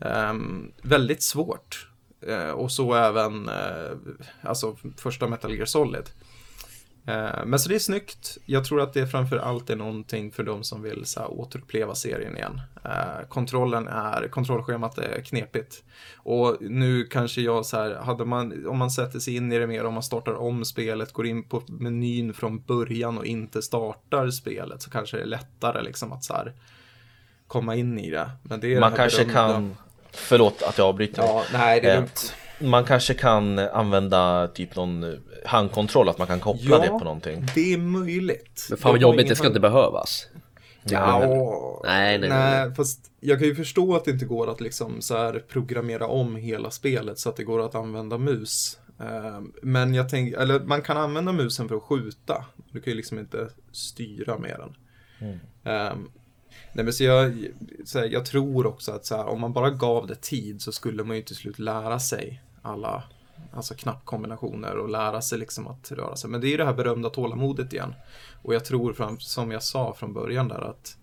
[0.00, 1.88] Ehm, väldigt svårt.
[2.26, 3.90] Eh, och så även, eh,
[4.42, 6.10] alltså första Metal Gear Solid.
[7.06, 8.38] Eh, men så det är snyggt.
[8.46, 11.94] Jag tror att det framför allt är någonting för de som vill så här, återuppleva
[11.94, 12.60] serien igen.
[12.84, 15.82] Eh, kontrollen är, kontrollschemat är knepigt.
[16.16, 19.66] Och nu kanske jag så här, hade man, om man sätter sig in i det
[19.66, 24.30] mer, om man startar om spelet, går in på menyn från början och inte startar
[24.30, 26.52] spelet så kanske det är lättare liksom att så här
[27.46, 28.30] komma in i det.
[28.42, 29.76] Men det är Man det kanske berömda- kan,
[30.12, 31.22] förlåt att jag avbryter.
[31.22, 32.34] Ja, nej, det är Eh, lugnt.
[32.60, 37.46] Man kanske kan använda typ någon handkontroll, att man kan koppla det på någonting.
[37.54, 38.66] det är möjligt.
[38.70, 40.26] Men fan vad jobbigt, det ska hand- inte behövas.
[40.84, 44.60] Ja, Nej, nej, nej, nej, fast jag kan ju förstå att det inte går att
[44.60, 48.78] liksom så här programmera om hela spelet så att det går att använda mus.
[49.00, 52.44] Ehm, Men jag tänker, eller man kan använda musen för att skjuta.
[52.72, 54.76] Du kan ju liksom inte styra med den.
[55.64, 56.08] Ehm,
[56.72, 57.44] nej men så jag,
[57.84, 60.72] så här, jag tror också att så här, om man bara gav det tid så
[60.72, 63.04] skulle man ju till slut lära sig alla
[63.52, 66.30] alltså knappkombinationer och lära sig liksom att röra sig.
[66.30, 67.94] Men det är ju det här berömda tålamodet igen.
[68.42, 70.96] Och jag tror, fram, som jag sa från början där, att,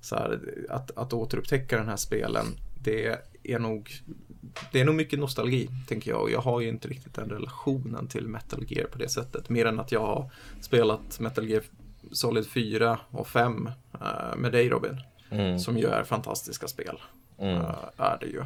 [0.00, 2.46] så här, att, att återupptäcka den här spelen,
[2.82, 3.90] det är nog
[4.72, 6.20] det är nog mycket nostalgi, tänker jag.
[6.20, 9.48] Och jag har ju inte riktigt den relationen till Metal Gear på det sättet.
[9.48, 11.62] Mer än att jag har spelat Metal Gear
[12.12, 15.00] Solid 4 och 5 uh, med dig Robin.
[15.30, 15.58] Mm.
[15.58, 17.00] Som ju är fantastiska spel.
[17.38, 17.56] Mm.
[17.56, 18.44] Uh, är det ju.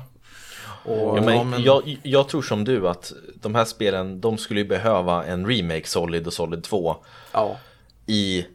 [0.84, 1.62] Och, ja, men, ja, men...
[1.62, 5.86] Jag, jag, tror som du att de här spelen, de skulle ju behöva en remake
[5.86, 6.96] Solid och Solid 2.
[7.32, 7.56] Ja.
[8.06, 8.46] I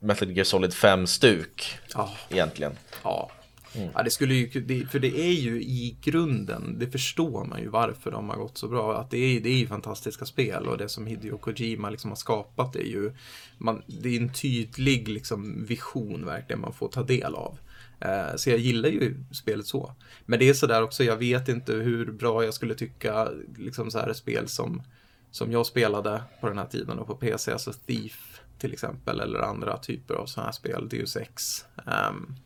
[0.00, 1.78] Metal Gear Solid 5 stuk.
[1.94, 2.10] Ja.
[2.30, 2.72] Egentligen.
[3.02, 3.30] Ja.
[3.74, 3.88] Mm.
[3.94, 4.50] Ja, det skulle ju,
[4.86, 8.68] för det är ju i grunden, det förstår man ju varför de har gått så
[8.68, 9.00] bra.
[9.00, 12.16] Att det är, det är ju fantastiska spel och det som Hideo Kojima liksom har
[12.16, 13.12] skapat är ju,
[13.58, 17.58] man, det är en tydlig liksom vision verkligen man får ta del av.
[18.00, 19.94] Eh, så jag gillar ju spelet så.
[20.26, 23.98] Men det är sådär också, jag vet inte hur bra jag skulle tycka liksom så
[23.98, 24.82] här spel som,
[25.30, 29.38] som jag spelade på den här tiden och på PC, alltså Thief till exempel, eller
[29.38, 31.64] andra typer av sådana här spel, Deus Ex.
[32.10, 32.36] Um,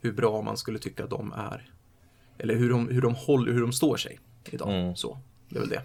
[0.00, 1.72] hur bra man skulle tycka de är.
[2.38, 4.74] Eller hur de, hur de, håller, hur de står sig idag.
[4.74, 4.96] Mm.
[4.96, 5.82] Så, det är väl det.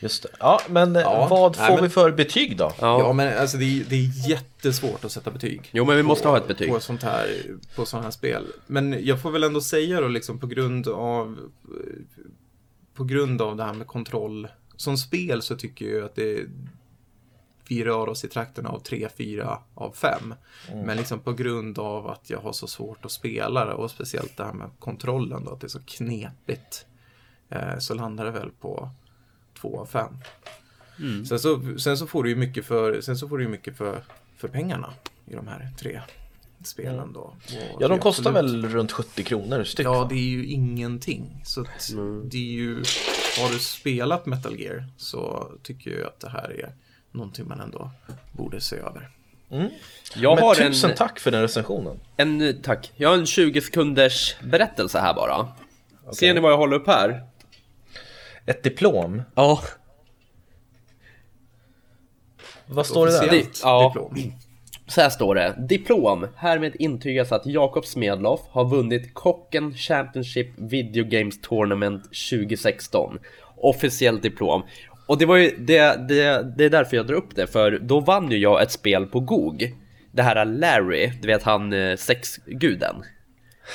[0.00, 0.28] Just det.
[0.40, 1.82] Ja, men ja, vad får nej, men...
[1.82, 2.72] vi för betyg då?
[2.80, 5.70] Ja, ja men alltså det är, det är jättesvårt att sätta betyg.
[5.72, 6.68] Jo, men vi måste på, ha ett betyg.
[6.68, 7.42] På sånt här,
[7.76, 8.46] på sådana här spel.
[8.66, 11.38] Men jag får väl ändå säga då liksom på grund av
[12.96, 14.48] på grund av det här med kontroll.
[14.76, 16.46] Som spel så tycker jag att det,
[17.68, 20.34] vi rör oss i trakterna av 3, 4 av 5.
[20.68, 20.86] Mm.
[20.86, 24.36] Men liksom på grund av att jag har så svårt att spela det och speciellt
[24.36, 26.86] det här med kontrollen då, att det är så knepigt.
[27.48, 28.90] Eh, så landar det väl på
[29.70, 30.16] 2 av 5.
[30.98, 31.26] Mm.
[31.26, 34.04] Sen, så, sen så får du ju mycket för, sen så får du mycket för,
[34.36, 34.92] för pengarna
[35.26, 36.00] i de här tre
[36.64, 37.34] spelen då.
[37.80, 38.64] ja, de kostar absolut...
[38.64, 39.86] väl runt 70 kronor styck?
[39.86, 41.42] Ja, det är ju ingenting.
[41.44, 42.28] Så mm.
[42.28, 42.74] det är ju,
[43.40, 46.74] har du spelat Metal Gear så tycker jag att det här är
[47.12, 47.90] någonting man ändå
[48.32, 49.10] borde se över.
[49.50, 49.68] Mm.
[50.14, 52.00] Jag Men har tusen en, tack för den recensionen.
[52.16, 52.92] En, tack.
[52.96, 55.40] Jag har en 20 sekunders berättelse här bara.
[55.40, 56.14] Okay.
[56.14, 57.22] Ser ni vad jag håller upp här?
[58.46, 59.22] Ett diplom?
[59.34, 59.60] Ja.
[62.66, 63.30] Vad står det där?
[63.30, 63.92] Di ja.
[63.94, 64.32] Diplom.
[64.86, 65.54] Så här står det.
[65.68, 66.26] Diplom.
[66.36, 73.18] Härmed intygas att Jakob Smedloff har vunnit Kocken Championship Video Games Tournament 2016.
[73.56, 74.62] Officiellt diplom.
[75.06, 78.00] Och det var ju det, det, det är därför jag drar upp det, för då
[78.00, 79.74] vann ju jag ett spel på GOG.
[80.12, 82.96] Det här Larry, du vet han eh, sexguden.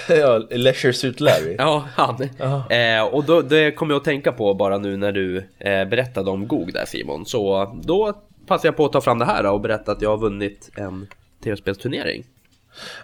[0.09, 1.55] Ja, Leisure Suit Larry.
[1.57, 2.29] ja, han.
[2.69, 6.29] Eh, och då, det kommer jag att tänka på bara nu när du eh, berättade
[6.31, 7.25] om GOG där Simon.
[7.25, 8.13] Så då
[8.47, 11.07] passar jag på att ta fram det här och berätta att jag har vunnit en
[11.43, 12.23] tv-spelsturnering.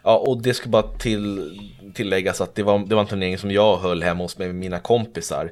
[0.03, 1.59] Ja, och det ska bara till,
[1.93, 4.79] tilläggas att det var, det var en turnering som jag höll hemma hos med mina
[4.79, 5.51] kompisar.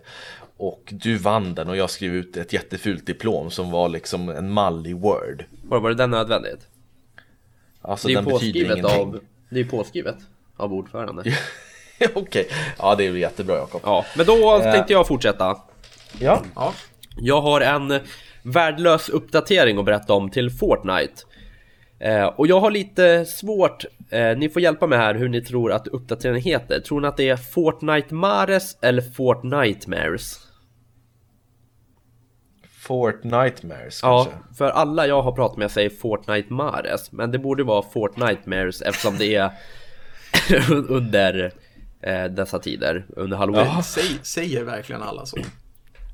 [0.58, 4.52] Och du vann den och jag skrev ut ett jättefult diplom som var liksom en
[4.52, 5.44] mall i Word.
[5.64, 6.68] Var, var det den nödvändigt?
[7.82, 8.86] Alltså det är den betyder ingenting.
[8.86, 9.20] Av,
[9.50, 10.18] det är påskrivet
[10.58, 11.22] av ordförande.
[12.00, 12.46] Okej, okay.
[12.78, 13.82] ja det är jättebra Jakob.
[13.84, 15.58] Ja, men då uh, tänkte jag fortsätta.
[16.20, 16.42] Ja.
[16.56, 16.74] ja.
[17.18, 18.00] Jag har en
[18.44, 21.24] värdelös uppdatering att berätta om till Fortnite.
[22.00, 25.72] Eh, och jag har lite svårt, eh, ni får hjälpa mig här hur ni tror
[25.72, 26.80] att uppdateringen heter.
[26.80, 30.40] Tror ni att det är Fortnite Mares eller Fortnite Mares?
[32.88, 34.32] Fortnitemares kanske?
[34.32, 38.82] Ja, för alla jag har pratat med säger Fortnite Mares Men det borde vara Fortnitemares
[38.82, 39.52] eftersom det är
[40.90, 41.52] under
[42.02, 45.38] eh, dessa tider, under halloween ja, säg, Säger verkligen alla så?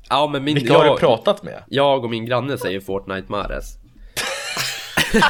[0.08, 1.62] Ja men min, Vilka jag, har du pratat med?
[1.68, 3.78] Jag och min granne säger Fortnite Mares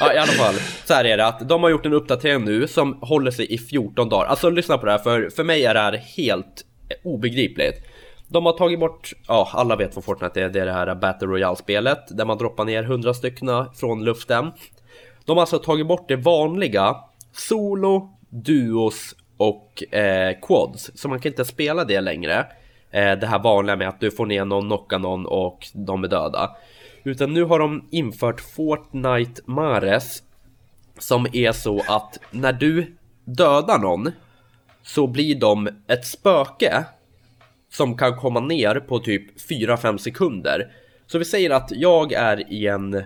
[0.00, 0.54] ja, i alla fall.
[0.84, 3.58] Så här är det att de har gjort en uppdatering nu som håller sig i
[3.58, 4.26] 14 dagar.
[4.26, 6.64] Alltså lyssna på det här, för, för mig är det här helt
[7.04, 7.84] obegripligt.
[8.28, 11.28] De har tagit bort, ja alla vet vad Fortnite är, det är det här Battle
[11.28, 14.52] Royale-spelet där man droppar ner 100 stycken från luften.
[15.28, 16.96] De har alltså tagit bort det vanliga
[17.32, 22.46] Solo, Duos och eh, Quads, så man kan inte spela det längre.
[22.90, 26.08] Eh, det här vanliga med att du får ner någon, knockar någon och de är
[26.08, 26.56] döda.
[27.02, 30.22] Utan nu har de infört Fortnite Mares
[30.98, 34.12] som är så att när du dödar någon
[34.82, 36.84] så blir de ett spöke
[37.70, 40.72] som kan komma ner på typ 4-5 sekunder.
[41.06, 43.04] Så vi säger att jag är i en...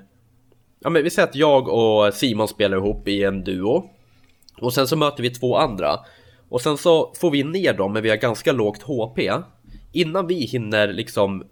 [0.83, 3.91] Ja men vi säger att jag och Simon spelar ihop i en duo.
[4.61, 5.99] Och sen så möter vi två andra.
[6.49, 9.19] Och sen så får vi ner dem men vi har ganska lågt HP.
[9.93, 11.45] Innan vi hinner liksom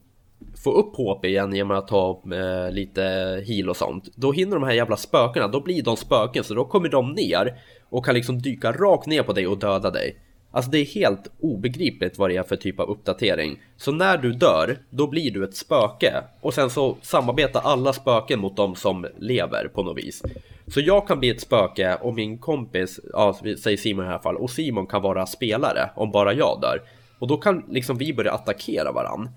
[0.64, 3.03] få upp HP igen genom att ta eh, lite
[3.47, 4.09] heal och sånt.
[4.16, 7.55] Då hinner de här jävla spökena, då blir de spöken så då kommer de ner
[7.91, 10.16] och kan liksom dyka rakt ner på dig och döda dig.
[10.51, 13.63] Alltså det är helt obegripligt vad det är för typ av uppdatering.
[13.77, 16.15] Så när du dör, då blir du ett spöke.
[16.41, 20.23] Och sen så samarbetar alla spöken mot de som lever på något vis.
[20.67, 24.23] Så jag kan bli ett spöke och min kompis, ja, säg Simon i det här
[24.23, 26.83] fallet, och Simon kan vara spelare om bara jag dör.
[27.19, 29.31] Och då kan liksom vi börja attackera varann.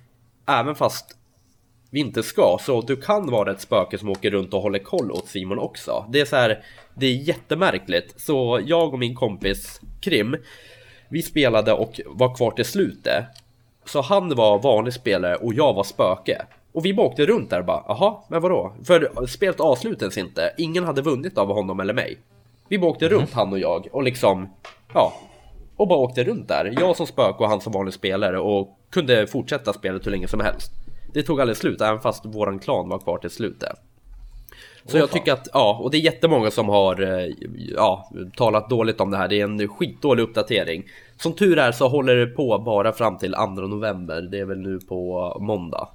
[0.48, 1.18] Även fast
[1.90, 5.12] vi inte ska, så du kan vara ett spöke som åker runt och håller koll
[5.12, 6.06] åt Simon också.
[6.10, 6.64] Det är så här,
[6.96, 8.22] det är jättemärkligt.
[8.22, 10.36] Så jag och min kompis Krim,
[11.14, 13.26] vi spelade och var kvar till slutet.
[13.86, 16.46] Så han var vanlig spelare och jag var spöke.
[16.72, 18.74] Och vi bara åkte runt där och bara, jaha, men vadå?
[18.84, 22.18] För spelet avslutades inte, ingen hade vunnit av honom eller mig.
[22.68, 24.50] Vi bara åkte runt han och jag och liksom,
[24.94, 25.14] ja,
[25.76, 26.74] och bara åkte runt där.
[26.80, 30.40] Jag som spöke och han som vanlig spelare och kunde fortsätta spelet hur länge som
[30.40, 30.72] helst.
[31.14, 33.80] Det tog aldrig slut, även fast våran klan var kvar till slutet.
[34.86, 37.34] Så jag tycker att, ja, och det är jättemånga som har eh,
[37.76, 39.28] ja, talat dåligt om det här.
[39.28, 40.84] Det är en skitdålig uppdatering.
[41.18, 44.22] Som tur är så håller det på bara fram till 2 november.
[44.22, 45.88] Det är väl nu på måndag.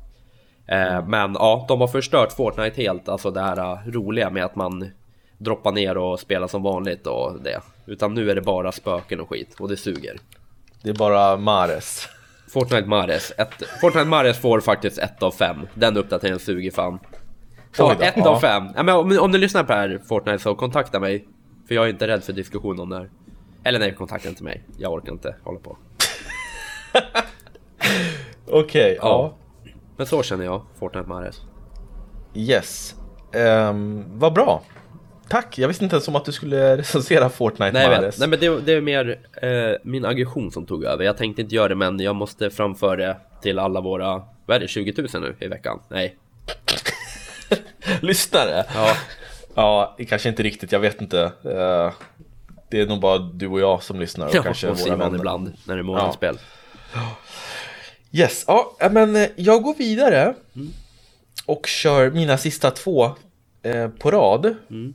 [0.67, 4.57] Eh, men ja, de har förstört Fortnite helt, alltså det här eh, roliga med att
[4.57, 4.91] man
[5.39, 7.61] droppar ner och spelar som vanligt och det.
[7.87, 10.17] Utan nu är det bara spöken och skit och det suger.
[10.83, 12.09] Det är bara Mares.
[12.49, 13.33] Fortnite Mares.
[13.39, 15.57] Ett, Fortnite Mares får faktiskt 1 av 5.
[15.75, 16.99] Den uppdateringen suger fan.
[17.73, 18.29] Så 1 ja.
[18.29, 18.69] av 5.
[18.77, 21.29] Ja, men om, om du lyssnar på det här Fortnite så kontakta mig.
[21.69, 23.11] För jag är inte rädd för diskussion om det här.
[23.65, 24.65] Eller nej, kontakta inte mig.
[24.79, 25.71] Jag orkar inte hålla på.
[28.47, 28.99] Okej, okay, ja.
[29.03, 29.35] ja.
[29.97, 31.41] Men så känner jag, Fortnite Mares.
[32.35, 32.95] Yes.
[33.35, 34.63] Um, vad bra.
[35.29, 38.19] Tack, jag visste inte ens om att du skulle recensera Fortnite Nej, Mares.
[38.19, 41.05] Nej men det, det är mer eh, min aggression som tog över.
[41.05, 44.61] Jag tänkte inte göra det men jag måste framföra det till alla våra, vad är
[44.61, 45.81] det, 20 000 nu i veckan?
[45.89, 46.17] Nej.
[48.01, 48.65] Lyssnare?
[48.75, 48.97] Ja.
[49.55, 51.33] Ja, kanske inte riktigt, jag vet inte.
[51.45, 51.93] Uh,
[52.71, 55.53] det är nog bara du och jag som lyssnar och ja, kanske och Simon ibland
[55.65, 56.39] när det är månadsspel.
[56.95, 57.17] Ja.
[58.13, 60.69] Yes, ja men eh, jag går vidare mm.
[61.47, 63.11] och kör mina sista två
[63.63, 64.55] eh, på rad.
[64.71, 64.95] Mm.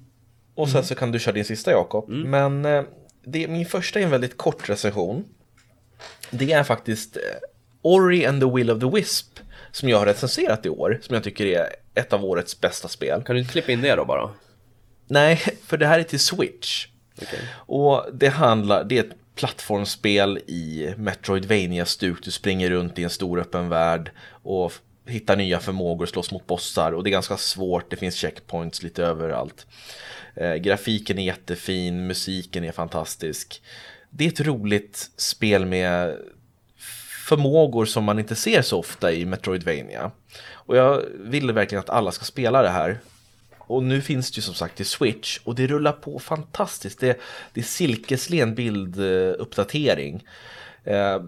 [0.55, 0.85] Och sen mm.
[0.85, 2.09] så kan du köra din sista Jakob.
[2.09, 2.29] Mm.
[2.29, 2.83] Men eh,
[3.25, 5.25] det, min första är en väldigt kort recension.
[6.29, 7.21] Det är faktiskt eh,
[7.81, 9.39] Ori and the Will of the Wisp
[9.73, 13.23] som jag har recenserat i år, som jag tycker är ett av årets bästa spel.
[13.23, 14.29] Kan du inte klippa in det då bara?
[15.07, 16.87] Nej, för det här är till Switch.
[17.21, 17.39] Okay.
[17.55, 22.23] Och det handlar, det är ett plattformsspel i Metroidvania-stuk.
[22.23, 24.73] Du springer runt i en stor öppen värld och
[25.05, 29.03] hittar nya förmågor, slåss mot bossar och det är ganska svårt, det finns checkpoints lite
[29.03, 29.67] överallt.
[30.35, 33.61] Eh, grafiken är jättefin, musiken är fantastisk.
[34.09, 36.17] Det är ett roligt spel med
[37.23, 40.11] förmågor som man inte ser så ofta i Metroidvania.
[40.51, 42.99] Och jag vill verkligen att alla ska spela det här.
[43.57, 46.99] Och nu finns det ju som sagt i Switch och det rullar på fantastiskt.
[46.99, 47.19] Det,
[47.53, 50.23] det är silkeslen bilduppdatering.
[50.83, 51.21] Eh,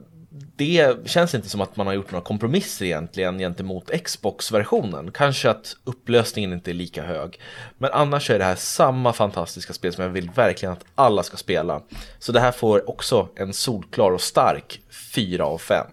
[0.56, 5.12] det känns inte som att man har gjort några kompromisser egentligen gentemot Xbox-versionen.
[5.12, 7.40] Kanske att upplösningen inte är lika hög.
[7.78, 11.38] Men annars är det här samma fantastiska spel som jag vill verkligen att alla ska
[11.38, 11.82] spela.
[12.20, 14.82] Så det här får också en solklar och stark
[15.14, 15.88] 4 av 5.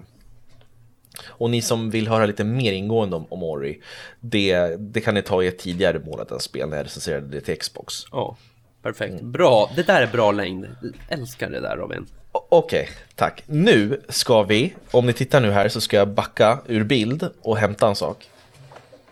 [1.24, 3.80] Och ni som vill höra lite mer ingående om, om Ori,
[4.20, 7.58] det, det kan ni ta i ett tidigare månadens spel när jag recenserade det till
[7.58, 7.94] Xbox.
[8.12, 8.36] Ja,
[8.82, 9.22] perfekt.
[9.22, 10.66] Bra, det där är bra längd.
[10.82, 12.06] Jag älskar det där Robin.
[12.32, 13.42] Okej, okay, tack.
[13.46, 17.56] Nu ska vi, om ni tittar nu här så ska jag backa ur bild och
[17.56, 18.30] hämta en sak.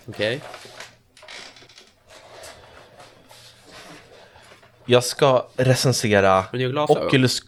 [0.07, 0.37] Okej.
[0.37, 0.49] Okay.
[4.85, 6.45] Jag ska recensera
[6.89, 7.43] Oculus,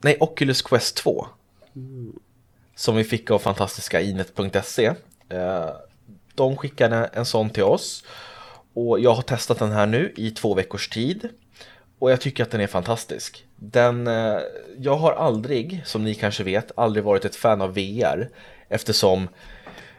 [0.00, 1.26] nej, Oculus Quest 2.
[1.76, 2.12] Mm.
[2.74, 4.86] Som vi fick av fantastiska inet.se.
[5.28, 5.68] Eh,
[6.34, 8.04] de skickade en sån till oss.
[8.74, 11.28] Och jag har testat den här nu i två veckors tid.
[11.98, 13.44] Och jag tycker att den är fantastisk.
[13.56, 14.38] Den, eh,
[14.78, 18.28] jag har aldrig, som ni kanske vet, aldrig varit ett fan av VR.
[18.68, 19.28] Eftersom,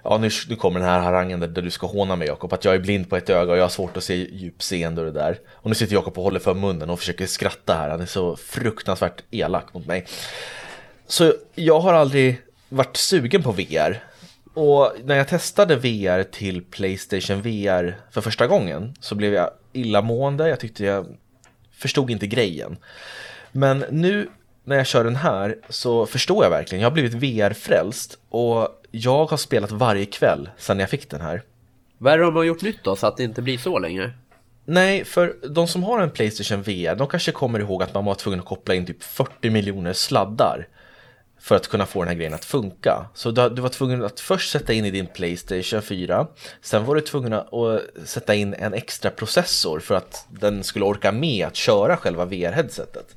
[0.04, 2.66] ja nu, nu kommer den här harangen där, där du ska håna mig Jakob, att
[2.66, 5.20] jag är blind på ett öga och jag har svårt att se djupseende och det
[5.20, 5.40] där.
[5.54, 8.36] Och nu sitter Jakob och håller för munnen och försöker skratta här, han är så
[8.36, 10.06] fruktansvärt elak mot mig.
[11.08, 14.04] Så jag har aldrig varit sugen på VR.
[14.54, 20.50] Och när jag testade VR till Playstation VR för första gången så blev jag illamående,
[20.50, 21.06] jag tyckte jag
[21.78, 22.78] förstod inte grejen.
[23.52, 24.30] Men nu
[24.64, 26.82] när jag kör den här så förstår jag verkligen.
[26.82, 31.42] Jag har blivit VR-frälst och jag har spelat varje kväll sedan jag fick den här.
[31.98, 34.12] Vad är det de har gjort nytt då så att det inte blir så längre?
[34.66, 38.16] Nej, för de som har en Playstation VR, de kanske kommer ihåg att man var
[38.16, 40.68] tvungen att koppla in typ 40 miljoner sladdar
[41.40, 43.06] för att kunna få den här grejen att funka.
[43.14, 46.28] Så du, du var tvungen att först sätta in i din Playstation 4,
[46.62, 47.48] sen var du tvungen att
[48.06, 53.16] sätta in en extra processor för att den skulle orka med att köra själva VR-headsetet.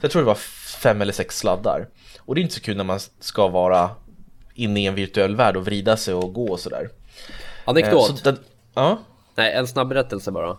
[0.00, 0.38] jag tror det var
[0.78, 1.88] fem eller sex sladdar.
[2.18, 3.90] Och det är inte så kul när man ska vara
[4.54, 6.88] inne i en virtuell värld och vrida sig och gå och sådär.
[7.64, 8.10] Anekdot.
[8.10, 8.38] Eh, så den,
[8.74, 8.98] ja.
[9.34, 10.56] Nej, en snabb berättelse bara.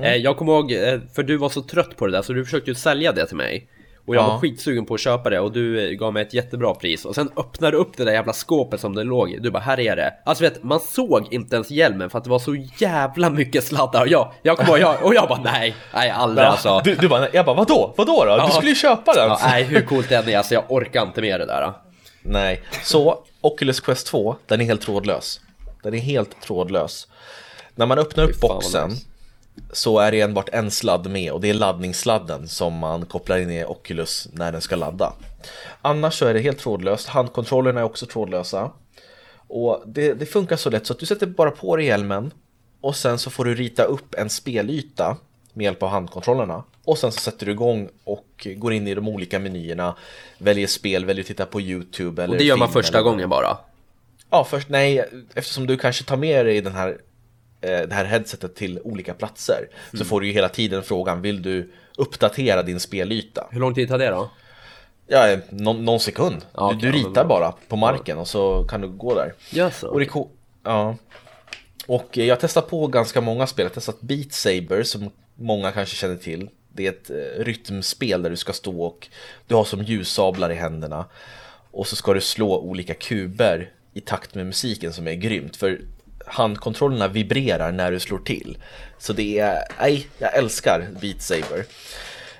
[0.00, 2.44] Eh, jag kommer ihåg, eh, för du var så trött på det där så du
[2.44, 3.68] försökte ju sälja det till mig.
[4.06, 4.28] Och jag Ja.
[4.28, 7.04] var skitsugen på att köpa det och du eh, gav mig ett jättebra pris.
[7.04, 9.38] Och sen öppnade du upp det där jävla skåpet som det låg i.
[9.38, 10.14] Du bara, här är det.
[10.24, 14.00] Alltså vet, man såg inte ens hjälmen för att det var så jävla mycket sladdar.
[14.00, 16.80] Och jag, jag kommer ihåg, jag, och jag bara, nej, nej aldrig alltså.
[16.84, 17.94] Du, du bara, jag bara vadå?
[17.96, 18.30] Vadå då?
[18.30, 18.46] Ja.
[18.46, 19.28] Du skulle ju köpa den!
[19.28, 20.34] Ja, nej, hur coolt är det?
[20.34, 21.72] Alltså jag orkar inte med det där.
[22.22, 25.40] Nej, så Oculus Quest 2, den är helt trådlös.
[25.82, 27.08] Den är helt trådlös.
[27.74, 29.06] När man öppnar upp boxen nice.
[29.72, 33.50] Så är det enbart en sladd med och det är laddningssladden som man kopplar in
[33.50, 35.12] i Oculus när den ska ladda.
[35.82, 38.70] Annars så är det helt trådlöst, handkontrollerna är också trådlösa.
[39.48, 42.30] Och det, det funkar så lätt så att du sätter bara på dig hjälmen
[42.80, 45.16] och sen så får du rita upp en spelyta
[45.52, 46.64] med hjälp av handkontrollerna.
[46.84, 49.96] Och sen så sätter du igång och går in i de olika menyerna,
[50.38, 53.28] väljer spel, väljer att titta på YouTube eller Och det gör man första eller- gången
[53.28, 53.56] bara.
[54.30, 56.98] Ja, först nej, eftersom du kanske tar med dig den här,
[57.62, 61.72] det här headsetet till olika platser så får du ju hela tiden frågan, vill du
[61.96, 63.46] uppdatera din spelyta?
[63.50, 64.30] Hur lång tid tar det då?
[65.06, 66.46] Ja, någon, någon sekund.
[66.54, 69.34] Ja, du, okej, du ritar bara på marken och så kan du gå där.
[69.50, 69.88] Jaså?
[69.88, 70.08] Och det
[70.64, 70.96] ja.
[71.86, 73.64] Och eh, jag har testat på ganska många spel.
[73.64, 76.48] Jag har testat Beat Saber som många kanske känner till.
[76.72, 79.08] Det är ett eh, rytmspel där du ska stå och
[79.46, 81.04] du har som ljussablar i händerna.
[81.70, 85.56] Och så ska du slå olika kuber i takt med musiken som är grymt.
[85.56, 85.80] För
[86.32, 88.58] handkontrollerna vibrerar när du slår till.
[88.98, 91.64] Så det är, nej, jag älskar Beat Saber.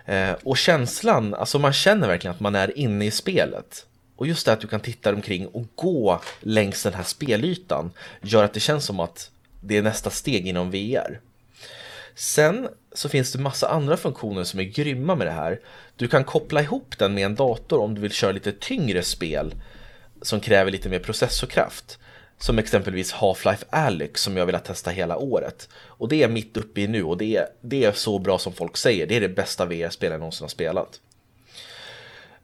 [0.05, 3.87] Eh, och känslan, alltså man känner verkligen att man är inne i spelet.
[4.17, 7.91] Och just det att du kan titta omkring och gå längs den här spelytan
[8.23, 9.31] gör att det känns som att
[9.61, 11.21] det är nästa steg inom VR.
[12.15, 15.61] Sen så finns det massa andra funktioner som är grymma med det här.
[15.97, 19.55] Du kan koppla ihop den med en dator om du vill köra lite tyngre spel
[20.23, 21.99] som kräver lite mer processorkraft.
[22.43, 25.69] Som exempelvis Half-Life Alyx som jag vill testa hela året.
[25.75, 28.53] Och det är mitt uppe i nu och det är, det är så bra som
[28.53, 29.07] folk säger.
[29.07, 31.01] Det är det bästa VR-spel jag någonsin har spelat.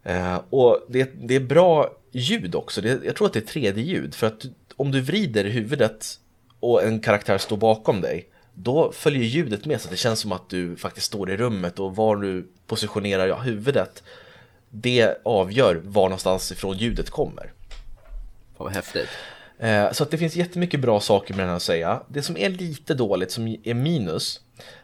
[0.05, 2.81] Eh, och det, det är bra ljud också.
[2.81, 4.15] Det, jag tror att det är 3D-ljud.
[4.15, 4.45] För att
[4.77, 6.21] om du vrider huvudet
[6.61, 10.33] och en karaktär står bakom dig då följer ljudet med så att det känns som
[10.33, 14.03] att du faktiskt står i rummet och var du positionerar ja, huvudet
[14.71, 17.53] det avgör var någonstans ifrån ljudet kommer.
[18.57, 19.09] Fan vad häftigt.
[19.59, 22.03] Eh, Så att det finns jättemycket bra saker med den att säga.
[22.09, 24.41] Det som är lite dåligt, som är minus,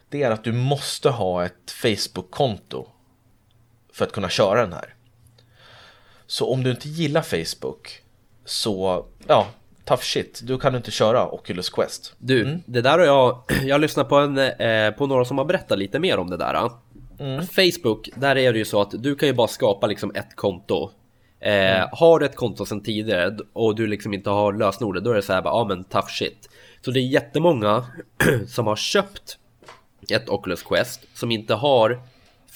[0.09, 2.87] det är att du måste ha ett Facebook-konto
[3.93, 4.95] för att kunna köra den här.
[6.27, 8.01] Så om du inte gillar Facebook,
[8.45, 9.47] så ja,
[9.85, 12.15] tough shit, då kan du inte köra Oculus Quest.
[12.19, 12.63] Du, Mm.
[12.67, 15.79] det där har jag, jag har lyssnat på, en, eh, på några som har berättat
[15.79, 16.71] lite mer om det där.
[17.19, 17.47] Mm.
[17.47, 20.91] Facebook, där är det ju så att du kan ju bara skapa liksom ett konto.
[21.45, 21.89] Eh, Mm.
[21.93, 25.23] Har du ett konto sedan tidigare och du liksom inte har lösenordet, då är det
[25.23, 26.49] så här bara, ja men tough shit.
[26.81, 27.85] Så det är jättemånga
[28.49, 29.39] som har köpt
[30.11, 32.01] ett Oculus Quest som inte har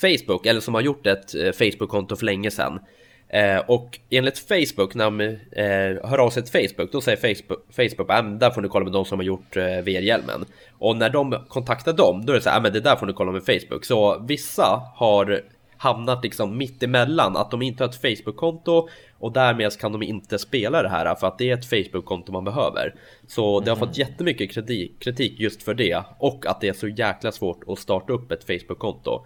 [0.01, 2.81] Facebook eller som har gjort ett eh, Facebook-konto för länge sedan.
[3.29, 7.61] Eh, och enligt Facebook, när de eh, hör av sig till Facebook, då säger Facebook,
[7.77, 10.45] Facebook ah, men där får du kolla med de som har gjort eh, VR-hjälmen.
[10.79, 13.07] Och när de kontaktar dem, då är det så här, ah, men det där får
[13.07, 13.85] du kolla med Facebook.
[13.85, 15.43] Så vissa har
[15.79, 20.39] hamnat liksom mitt emellan, att de inte har ett Facebook-konto och därmed kan de inte
[20.39, 22.95] spela det här för att det är ett Facebook-konto man behöver.
[23.27, 24.53] Så det har fått jättemycket
[25.01, 28.45] kritik, just för det och att det är så jäkla svårt att starta upp ett
[28.45, 29.25] Facebook-konto.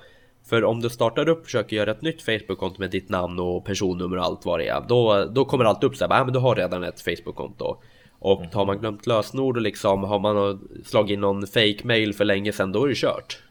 [0.48, 3.64] För om du startar upp och försöker göra ett nytt Facebook-konto med ditt namn och
[3.64, 6.32] personnummer och allt vad det är, då, då kommer allt upp så här, ah, men
[6.32, 7.76] du har redan ett Facebook-konto.
[8.18, 12.24] Och har man glömt lösenord och liksom har man slagit in någon fake mail för
[12.24, 13.42] länge sedan, då är det kört.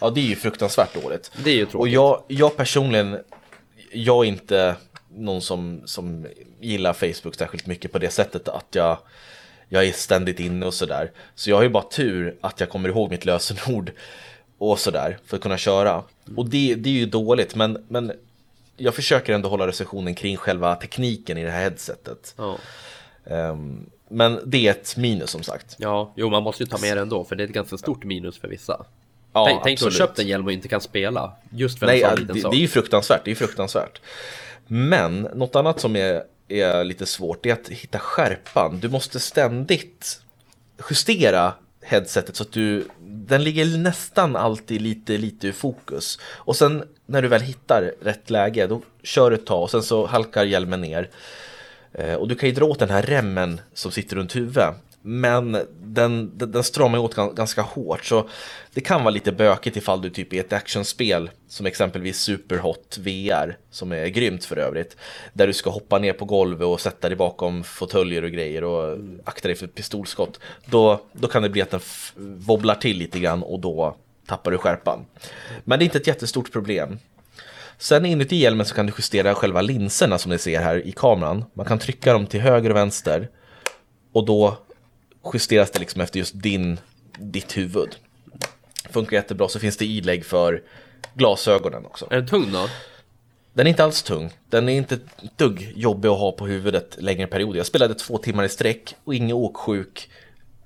[0.00, 1.30] Ja, det är ju fruktansvärt dåligt.
[1.44, 1.94] Det är ju Och tråkigt.
[1.94, 3.18] jag, jag personligen,
[3.92, 4.76] jag är inte
[5.08, 6.26] någon som, som
[6.60, 8.98] gillar Facebook särskilt mycket på det sättet att jag,
[9.68, 11.10] jag är ständigt inne och sådär.
[11.34, 13.92] Så jag har ju bara tur att jag kommer ihåg mitt lösenord
[14.58, 16.02] och sådär för att kunna köra.
[16.36, 18.12] Och det, det är ju dåligt, men, men
[18.76, 22.34] jag försöker ändå hålla recensionen kring själva tekniken i det här headsetet.
[22.38, 22.58] Ja.
[23.26, 25.76] Ehm, men det är ett minus som sagt.
[25.78, 28.04] Ja, jo man måste ju ta med det ändå för det är ett ganska stort
[28.04, 28.84] minus för vissa.
[29.34, 29.94] Ja, tänk tänk absolut.
[29.96, 31.32] köpt en hjälm och inte kan spela.
[31.50, 32.52] Just för Nej, en sån liten det, sak.
[32.52, 34.00] det är ju fruktansvärt, det är fruktansvärt.
[34.66, 38.80] Men något annat som är, är lite svårt är att hitta skärpan.
[38.80, 40.20] Du måste ständigt
[40.90, 46.18] justera headsetet så att du, den ligger nästan alltid lite, lite ur fokus.
[46.24, 49.82] Och sen när du väl hittar rätt läge, då kör du ett tag och sen
[49.82, 51.10] så halkar hjälmen ner.
[51.92, 54.74] Eh, Och du kan ju dra åt den här remmen som sitter runt huvudet
[55.06, 55.52] men
[55.82, 58.28] den, den, den stramar åt ganska hårt så
[58.74, 63.56] det kan vara lite bökigt ifall du typ är ett actionspel som exempelvis Superhot VR
[63.70, 64.96] som är grymt för övrigt.
[65.32, 68.98] Där du ska hoppa ner på golvet och sätta dig bakom fåtöljer och grejer och
[69.24, 70.40] akta dig för pistolskott.
[70.66, 71.80] Då, då kan det bli att den
[72.38, 73.96] wobblar till lite grann och då
[74.26, 75.06] tappar du skärpan.
[75.64, 76.98] Men det är inte ett jättestort problem.
[77.78, 81.44] Sen inuti hjälmen så kan du justera själva linserna som ni ser här i kameran.
[81.54, 83.28] Man kan trycka dem till höger och vänster
[84.12, 84.58] och då
[85.32, 86.80] justeras det liksom efter just din,
[87.18, 87.96] ditt huvud.
[88.90, 90.62] Funkar jättebra, så finns det ilägg för
[91.14, 92.06] glasögonen också.
[92.10, 92.68] Är den tung då?
[93.52, 94.30] Den är inte alls tung.
[94.50, 97.56] Den är inte ett dugg jobbig att ha på huvudet längre perioder.
[97.56, 100.10] Jag spelade två timmar i sträck och ingen åksjuk,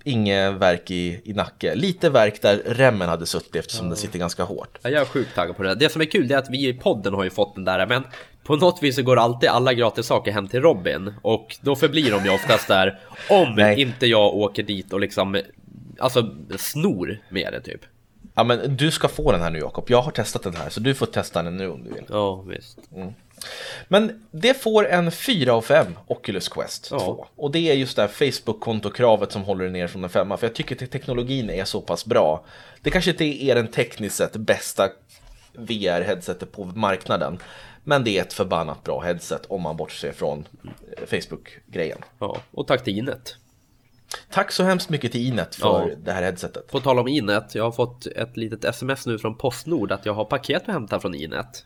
[0.05, 1.75] inget verk i, i nacke.
[1.75, 3.91] Lite verk där remmen hade suttit eftersom mm.
[3.91, 4.79] den sitter ganska hårt.
[4.83, 5.75] Ja, jag är sjukt taggad på det.
[5.75, 8.05] Det som är kul är att vi i podden har ju fått den där, men
[8.49, 12.11] på något vis så går alltid alla gratis saker hem till Robin och då förblir
[12.11, 12.99] de ju oftast där
[13.31, 15.43] om inte jag åker dit och liksom
[15.99, 17.81] alltså snor med det typ.
[18.35, 20.81] Ja men du ska få den här nu Jakob, jag har testat den här så
[20.81, 22.05] du får testa den nu om du vill.
[22.09, 22.79] Ja visst.
[22.97, 23.13] Mm.
[23.89, 26.97] Men det får en 4 av 5 Oculus Quest 2.
[26.97, 27.29] Ja.
[27.37, 30.47] Och det är just det här Facebook-kontokravet som håller det ner från en 5 För
[30.47, 32.45] jag tycker att teknologin är så pass bra.
[32.83, 34.89] Det kanske inte är den tekniskt sett bästa
[35.59, 37.39] VR-headsetet på marknaden.
[37.89, 41.99] Men det är ett förbannat bra headset om man bortser från eh, Facebook-grejen.
[42.19, 43.37] Ja, och tack till Inet.
[44.31, 45.97] Tack så hemskt mycket till Inet för ja.
[46.05, 46.71] det här headsetet.
[46.71, 50.15] På tal om Inet, jag har fått ett litet sms nu från Postnord att jag
[50.15, 51.65] har paket att hämta från Inet.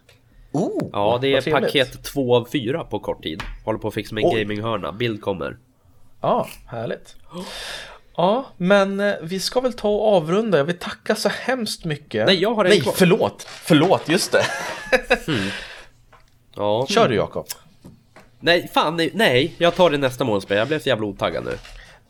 [0.53, 3.43] Oh, ja, det är paket 2 av 4 på kort tid.
[3.65, 4.93] Håller på att fixa med en gaminghörna.
[4.93, 5.59] Bild kommer.
[6.21, 7.17] Ja, härligt.
[8.17, 10.59] Ja, men eh, vi ska väl ta och avrunda.
[10.59, 12.27] Jag vill tacka så hemskt mycket.
[12.27, 13.43] Nej, jag har en Nej, förlåt!
[13.49, 14.45] Förlåt, just det.
[15.29, 15.49] mm.
[16.55, 16.87] Ja.
[16.89, 17.47] Kör du Jakob.
[18.41, 20.57] Nej, fan nej, nej, jag tar det nästa månadsspel.
[20.57, 21.59] Jag blev så jävla otaggad nu.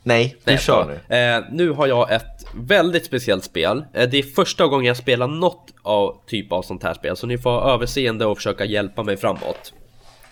[0.02, 1.16] Nej, du nej, kör nu.
[1.16, 3.84] Eh, nu har jag ett väldigt speciellt spel.
[3.92, 7.26] Eh, det är första gången jag spelar något av typ av sånt här spel, så
[7.26, 9.72] ni får ha överseende och försöka hjälpa mig framåt.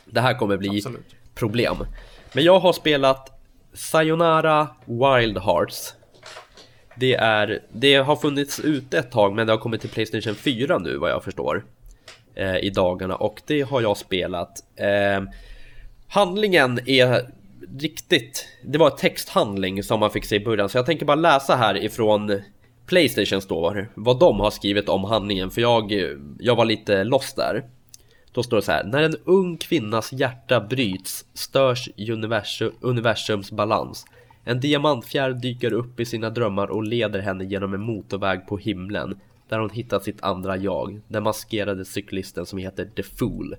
[0.05, 1.15] Det här kommer bli Absolut.
[1.35, 1.77] problem.
[2.33, 3.41] Men jag har spelat
[3.75, 5.95] Sayonara Wild Hearts.
[6.97, 10.79] Det, är, det har funnits ute ett tag men det har kommit till Playstation 4
[10.79, 11.65] nu vad jag förstår
[12.35, 14.53] eh, i dagarna och det har jag spelat.
[14.77, 15.23] Eh,
[16.09, 17.27] handlingen är
[17.79, 21.57] riktigt, det var texthandling som man fick se i början så jag tänker bara läsa
[21.57, 22.41] här ifrån
[22.87, 25.93] Playstation Store vad de har skrivit om handlingen för jag,
[26.39, 27.65] jag var lite lost där.
[28.33, 34.07] Då står det så här, när en ung kvinnas hjärta bryts störs universum, universums balans.
[34.45, 39.21] En diamantfjärd dyker upp i sina drömmar och leder henne genom en motorväg på himlen
[39.51, 43.57] där hon hittar sitt andra jag, den maskerade cyklisten som heter The Fool.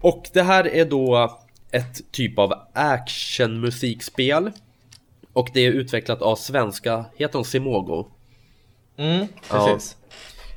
[0.00, 1.38] Och det här är då
[1.70, 4.50] ett typ av actionmusikspel
[5.32, 8.06] och det är utvecklat av svenska, heter hon Simogo?
[8.96, 9.96] Mm, precis.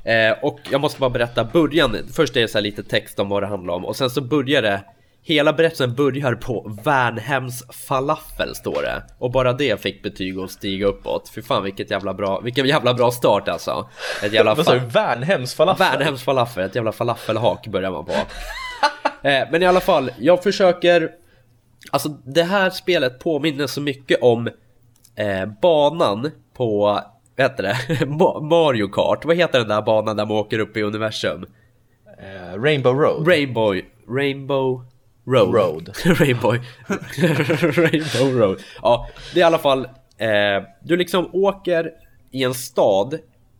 [0.02, 0.10] Ja.
[0.10, 3.42] Eh, och jag måste bara berätta början, först är det så lite text om vad
[3.42, 4.84] det handlar om och sen så börjar det
[5.26, 10.86] Hela berättelsen börjar på Värnhems falafel står det Och bara det fick betyg att stiga
[10.86, 13.88] uppåt Fy fan vilket jävla bra, vilken jävla bra start alltså
[14.22, 14.80] Ett jävla Vad sa du?
[14.80, 15.86] Värnhems falafel?
[15.86, 18.12] Värnhems falafel, ett jävla falafelhak börjar man på
[19.28, 21.10] eh, Men i alla fall, jag försöker
[21.90, 24.48] Alltså det här spelet påminner så mycket om
[25.16, 27.00] eh, banan på,
[27.36, 28.06] vad heter det?
[28.40, 31.46] Mario Kart, vad heter den där banan där man åker upp i universum?
[32.22, 34.84] Uh, Rainbow Road Rainbow, Rainbow
[35.26, 35.54] Road.
[35.54, 35.90] Road.
[36.04, 36.52] Rainbow.
[37.76, 38.62] Rainbow Road.
[38.82, 39.84] Ja, det är i alla fall.
[40.18, 41.90] Eh, du liksom åker
[42.30, 43.14] i en stad.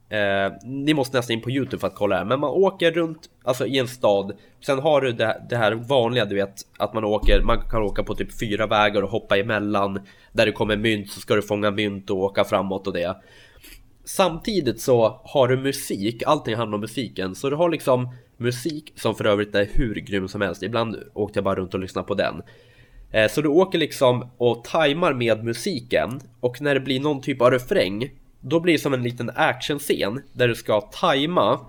[0.09, 2.25] Eh, ni måste nästan in på Youtube för att kolla här.
[2.25, 4.33] Men man åker runt alltså i en stad.
[4.67, 7.43] Sen har du det, det här vanliga, du vet att man åker.
[7.43, 10.01] Man kan åka på typ fyra vägar och hoppa emellan.
[10.33, 13.17] Där det kommer mynt så ska du fånga mynt och åka framåt och det.
[14.05, 17.35] Samtidigt så har du musik, allting handlar om musiken.
[17.35, 20.63] Så du har liksom musik som för övrigt är hur grym som helst.
[20.63, 22.43] Ibland åkte jag bara runt och lyssnade på den.
[23.11, 27.41] Eh, så du åker liksom och tajmar med musiken och när det blir någon typ
[27.41, 31.61] av refräng då blir det som en liten actionscen där du ska tajma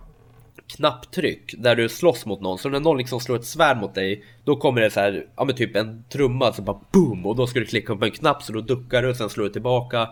[0.67, 2.57] knapptryck där du slåss mot någon.
[2.57, 5.45] Så när någon liksom slår ett svärd mot dig då kommer det så här, ja
[5.45, 8.43] men typ en trumma som bara boom och då ska du klicka på en knapp
[8.43, 10.09] så då duckar du och sen slår du tillbaka.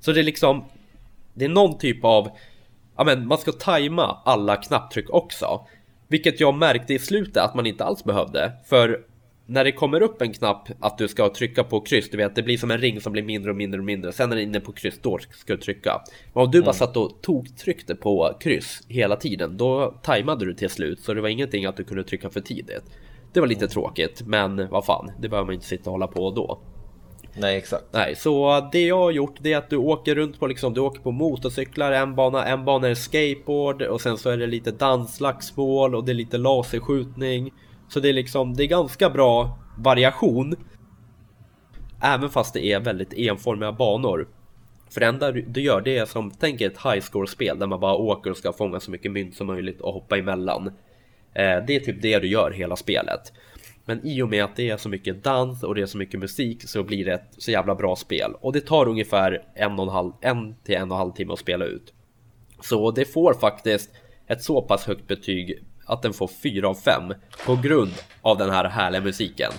[0.00, 0.64] Så det är liksom
[1.34, 2.28] det är någon typ av
[2.96, 5.66] ja men man ska tajma alla knapptryck också.
[6.08, 8.52] Vilket jag märkte i slutet att man inte alls behövde.
[8.66, 9.00] För
[9.46, 12.42] när det kommer upp en knapp att du ska trycka på kryss, du vet det
[12.42, 14.12] blir som en ring som blir mindre och mindre och mindre.
[14.12, 16.02] Sen när du är inne på kryss, då ska du trycka.
[16.32, 16.74] Men om du bara mm.
[16.74, 21.00] satt och tog tryckte på kryss hela tiden, då tajmade du till slut.
[21.00, 22.84] Så det var ingenting att du kunde trycka för tidigt.
[23.32, 26.30] Det var lite tråkigt, men vad fan, det behöver man inte sitta och hålla på
[26.30, 26.58] då.
[27.36, 27.84] Nej, exakt.
[27.90, 30.80] Nej, så det jag har gjort det är att du åker runt på liksom, du
[30.80, 34.70] åker på motorcyklar, en bana, en bana är skateboard och sen så är det lite
[34.70, 37.52] dansslagsmål och det är lite laserskjutning.
[37.88, 40.56] Så det är liksom, det är ganska bra variation.
[42.02, 44.28] Även fast det är väldigt enformiga banor.
[44.90, 48.30] För det enda du gör det är som, tänk ett highscore-spel där man bara åker
[48.30, 50.66] och ska fånga så mycket mynt som möjligt och hoppa emellan.
[51.34, 53.32] Eh, det är typ det du gör hela spelet.
[53.84, 56.20] Men i och med att det är så mycket dans och det är så mycket
[56.20, 58.32] musik så blir det ett så jävla bra spel.
[58.40, 61.32] Och det tar ungefär en, och en, halv, en till en och en halv timme
[61.32, 61.92] att spela ut.
[62.60, 63.90] Så det får faktiskt
[64.26, 67.14] ett så pass högt betyg att den får 4 av 5
[67.46, 69.52] på grund av den här härliga musiken.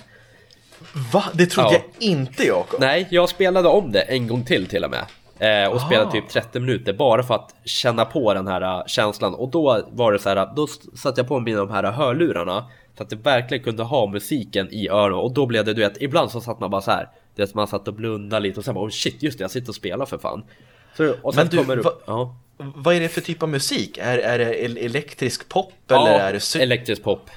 [1.12, 1.24] Va?
[1.34, 1.80] Det trodde Ja.
[1.98, 2.80] jag inte Jakob.
[2.80, 5.04] Nej, jag spelade om det en gång till till och med.
[5.38, 5.86] Eh, och Aha.
[5.86, 9.34] spelade typ 30 minuter bara för att känna på den här eh, känslan.
[9.34, 10.66] Och då var det så här, då
[10.96, 12.64] satte jag på mig de här hörlurarna.
[12.96, 15.20] Så att det verkligen kunde ha musiken i öronen.
[15.20, 17.08] Och då blev det, du vet, ibland så satt man bara så här.
[17.34, 19.50] Du vet, man satt och blundade lite och sen bara, oh shit, just det, jag
[19.50, 20.44] sitter och spelar för fan.
[20.96, 22.36] Så, och sen Men du, kommer det va- upp, ja.
[22.58, 23.98] Vad är det för typ av musik?
[23.98, 27.30] Är, är det el- elektrisk pop eller är det elektrisk pop.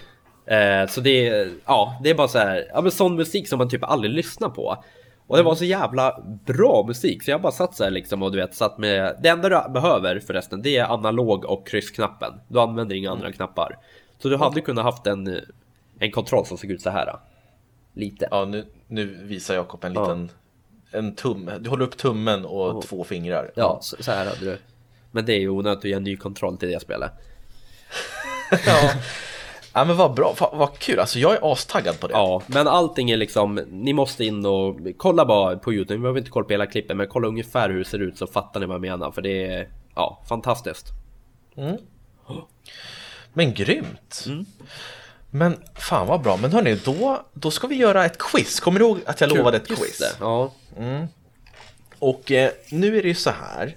[0.46, 3.58] Eh, så det är, ja, det är bara så här, ja men sån musik som
[3.58, 4.84] man typ aldrig lyssnar på.
[5.30, 8.32] Och det var så jävla bra musik så jag bara satt så här liksom och
[8.32, 12.34] du vet satt med Det enda du behöver förresten det är analog och kryssknappen.
[12.48, 13.78] Du använder inga andra knappar.
[14.20, 15.40] Så du hade kunnat haft en,
[16.00, 17.16] en kontroll som såg ut så här.
[17.94, 18.28] Lite.
[18.32, 20.02] Ja, nu, nu visar Jakob en Ja.
[20.02, 20.30] liten
[20.92, 21.50] en tum.
[21.60, 23.52] Du håller upp tummen och två fingrar.
[23.56, 24.58] Ja, så, så här hade du.
[25.12, 27.12] Men det är ju onödigt att ge en ny kontroll till det spelet.
[28.66, 28.92] ja.
[29.74, 31.00] Ja men vad bra, Fan, vad kul.
[31.00, 32.14] Alltså jag är astaggad på det.
[32.14, 36.20] Ja, men allting är liksom, ni måste in och kolla bara på Youtube, ni behöver
[36.20, 38.66] inte kolla på hela klippen, men kolla ungefär hur det ser ut så fattar ni
[38.66, 40.88] vad jag menar, för det är, ja, fantastiskt.
[43.34, 44.24] Men grymt.
[44.28, 44.46] Mm.
[45.30, 46.38] Men fan vad bra.
[46.38, 48.60] Men hörni, då, då ska vi göra ett quiz.
[48.60, 49.98] Kommer du ihåg att jag lovade ett quiz?
[49.98, 50.52] det, ja.
[52.00, 53.76] Och eh, nu är det ju så här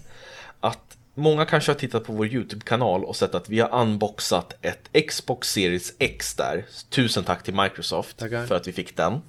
[1.15, 5.53] många kanske har tittat på vår YouTube-kanal och sett att vi har unboxat ett Xbox
[5.53, 6.65] Series X där.
[6.91, 8.47] Tusen tack till Microsoft Tackar.
[8.47, 9.21] för att vi fick den.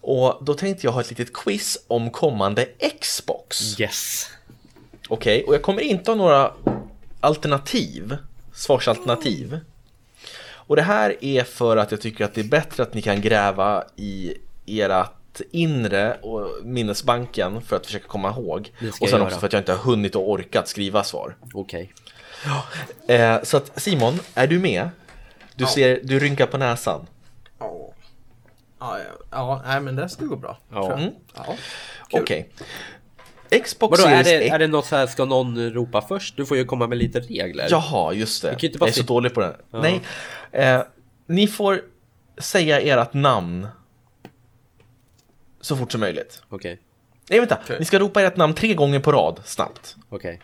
[0.00, 2.68] Och då tänkte jag ha ett litet quiz om kommande
[3.00, 3.80] Xbox.
[3.80, 4.30] Yes.
[5.08, 6.52] Okej, och jag kommer inte ha några
[7.20, 8.16] alternativ,
[8.54, 9.60] svarsalternativ.
[10.66, 13.20] Och det här är för att jag tycker att det är bättre att ni kan
[13.20, 14.34] gräva i
[14.66, 15.10] ert
[15.50, 18.72] inre och minnesbanken för att försöka komma ihåg.
[19.00, 21.36] Och sen också för att jag inte har hunnit och orkat skriva svar.
[21.54, 21.92] Okej.
[23.08, 24.90] Eh, så att Simon, är du med?
[25.56, 25.68] Du, Ja.
[25.70, 27.06] ser, du rynkar på näsan.
[27.58, 27.92] Ja,
[28.80, 30.58] ja, ja, ja nej, men det ska gå bra.
[30.72, 30.92] Ja.
[30.92, 31.10] Mm.
[31.34, 31.56] ja.
[32.10, 32.50] Okej.
[33.64, 34.54] Xbox Vadå, är det, X.
[34.54, 36.36] är det något så här, ska någon ropa först?
[36.36, 37.66] Du får ju komma med lite regler.
[37.70, 38.56] Jaha, just det.
[38.60, 39.56] jag är så dålig på det.
[39.70, 40.00] Nej.
[40.52, 40.82] Eh,
[41.26, 41.82] ni får
[42.38, 43.68] säga ert namn
[45.64, 46.42] så fort som möjligt.
[46.48, 46.78] Okej,
[47.30, 47.58] Nej, vänta.
[47.64, 47.76] Okej.
[47.78, 49.96] Ni ska ropa ert namn tre gånger på rad, snabbt.
[50.08, 50.40] okej.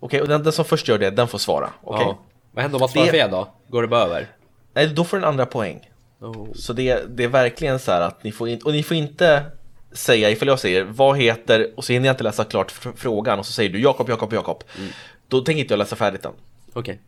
[0.00, 1.70] Okej, och den, den som först gör det, den får svara.
[1.82, 2.06] Okej?
[2.06, 2.18] Ja.
[2.52, 3.48] Vad händer om man svarar Det- fel då?
[3.68, 4.26] Går det bara över?
[4.74, 5.90] Nej, då får den andra poäng.
[6.20, 6.52] Oh.
[6.54, 9.44] Så det, det är verkligen så här att ni får inte, och ni får inte
[9.92, 13.38] säga, ifall jag säger vad heter, och så hinner jag inte läsa klart fr- frågan
[13.38, 14.64] och så säger du Jakob, Jakob, Jakob.
[14.78, 14.90] Mm.
[15.28, 16.32] Då tänker inte jag läsa färdigt den.
[16.72, 17.00] Okej.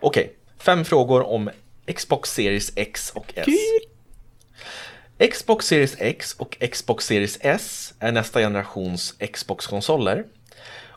[0.00, 1.50] Okej, fem frågor om
[1.96, 3.46] Xbox Series X och S.
[5.18, 10.24] Xbox Series X och Xbox Series S är nästa generations Xbox-konsoler.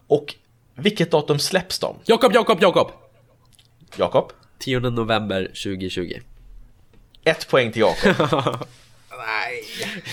[0.07, 0.35] Och
[0.75, 1.95] vilket datum släpps de?
[2.05, 2.91] Jakob, Jakob, Jakob!
[3.95, 4.31] Jakob?
[4.59, 6.13] 10 november 2020.
[7.23, 8.15] Ett poäng till Jakob.
[9.17, 9.63] Nej,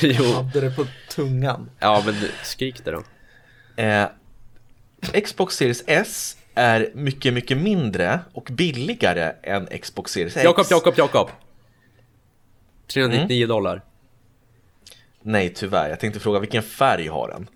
[0.00, 0.24] jo.
[0.32, 1.70] hade det på tungan.
[1.78, 3.02] Ja, men skrik det då.
[3.82, 4.08] Eh,
[5.24, 10.44] Xbox Series S är mycket, mycket mindre och billigare än Xbox Series X.
[10.44, 11.30] Jakob, Jakob, Jakob!
[12.86, 13.82] 399 dollar.
[15.28, 15.88] Nej, tyvärr.
[15.90, 17.46] Jag tänkte fråga vilken färg har den?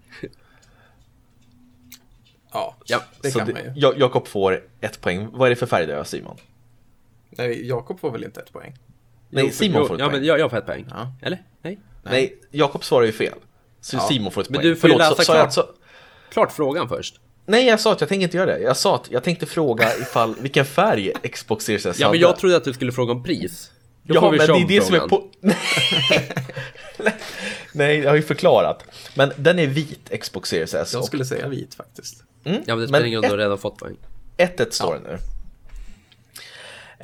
[2.52, 3.72] Ja, Ja, det Så kan det- man ju.
[3.80, 5.28] Ja- Jakob får ett poäng.
[5.32, 6.36] Vad är det för färg då, Simon?
[7.30, 8.74] Nej, Jakob får väl inte ett poäng?
[9.30, 10.18] Nej, Jo, Simon jo, får ett Ja, poäng.
[10.18, 10.86] men jag, jag får ett poäng.
[10.90, 11.12] Ja.
[11.22, 11.42] Eller?
[11.62, 11.78] Nej?
[12.02, 13.34] Nej, Jakob svarar ju fel.
[13.80, 14.00] Så Ja.
[14.00, 14.68] Simon får ett Men poäng.
[14.70, 15.54] du får ju Förlåt, läsa sa- sa jag klart.
[15.54, 15.64] så...
[16.32, 17.20] Klart frågan först.
[17.46, 18.58] Nej, jag sa att jag tänker inte göra det.
[18.58, 22.14] Jag sa att jag tänkte fråga ifall vilken färg Xbox Series S Ja, hade.
[22.18, 23.70] men jag trodde att du skulle fråga om pris.
[24.02, 25.28] Då Ja, men det är det som är på...
[27.72, 28.84] Nej, jag har ju förklarat.
[29.14, 30.90] Men den är vit, Xbox Series S.
[30.92, 32.22] Jag och- skulle säga vit faktiskt.
[32.44, 33.96] Mm, Ja, men det spelar ingen roll, du har redan fått poäng.
[34.36, 35.18] 1-1 står det nu.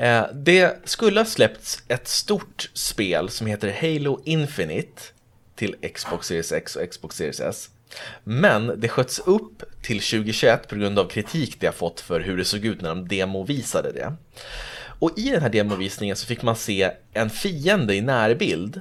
[0.06, 5.02] Eh, det skulle ha släppts ett stort spel som heter Halo Infinite
[5.56, 7.68] till Xbox Series X och Xbox Series S.
[8.24, 12.36] Men det sköts upp till 2021 på grund av kritik det har fått för hur
[12.36, 14.12] det såg ut när de demovisade det.
[14.98, 18.80] Och i den här demovisningen så fick man se en fiende i närbild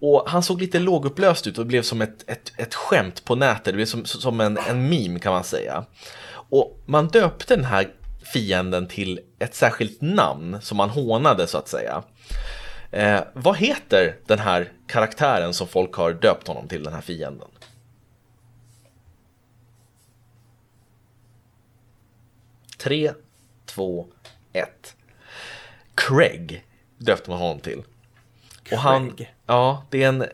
[0.00, 3.64] Och han såg lite lågupplöst ut och blev som ett, ett, ett skämt på nätet,
[3.64, 5.84] det blev som, som en, en meme kan man säga.
[6.50, 7.88] Och man döpte den här
[8.32, 12.02] fienden till ett särskilt namn som man hånade så att säga.
[12.90, 17.48] Eh, vad heter den här karaktären som folk har döpt honom till, den här fienden?
[22.78, 23.12] Tre,
[23.66, 24.06] två,
[24.52, 24.96] ett.
[25.94, 26.64] Craig
[26.98, 27.82] döpte man honom till.
[28.72, 29.34] Och han, Craig?
[29.46, 30.24] ja, det är en,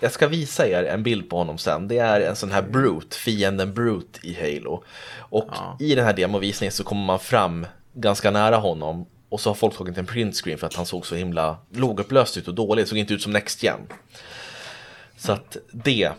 [0.00, 1.88] jag ska visa er en bild på honom sen.
[1.88, 4.84] Det är en sån här Brute, fienden Brute i Halo.
[5.18, 5.76] Och Ja.
[5.80, 9.76] i den här demovisningen så kommer man fram ganska nära honom och så har folk
[9.76, 13.14] tagit en printscreen för att han såg så himla lågupplöst ut och dåligt, såg inte
[13.14, 13.80] ut som Next Gen.
[15.16, 16.10] Så att det,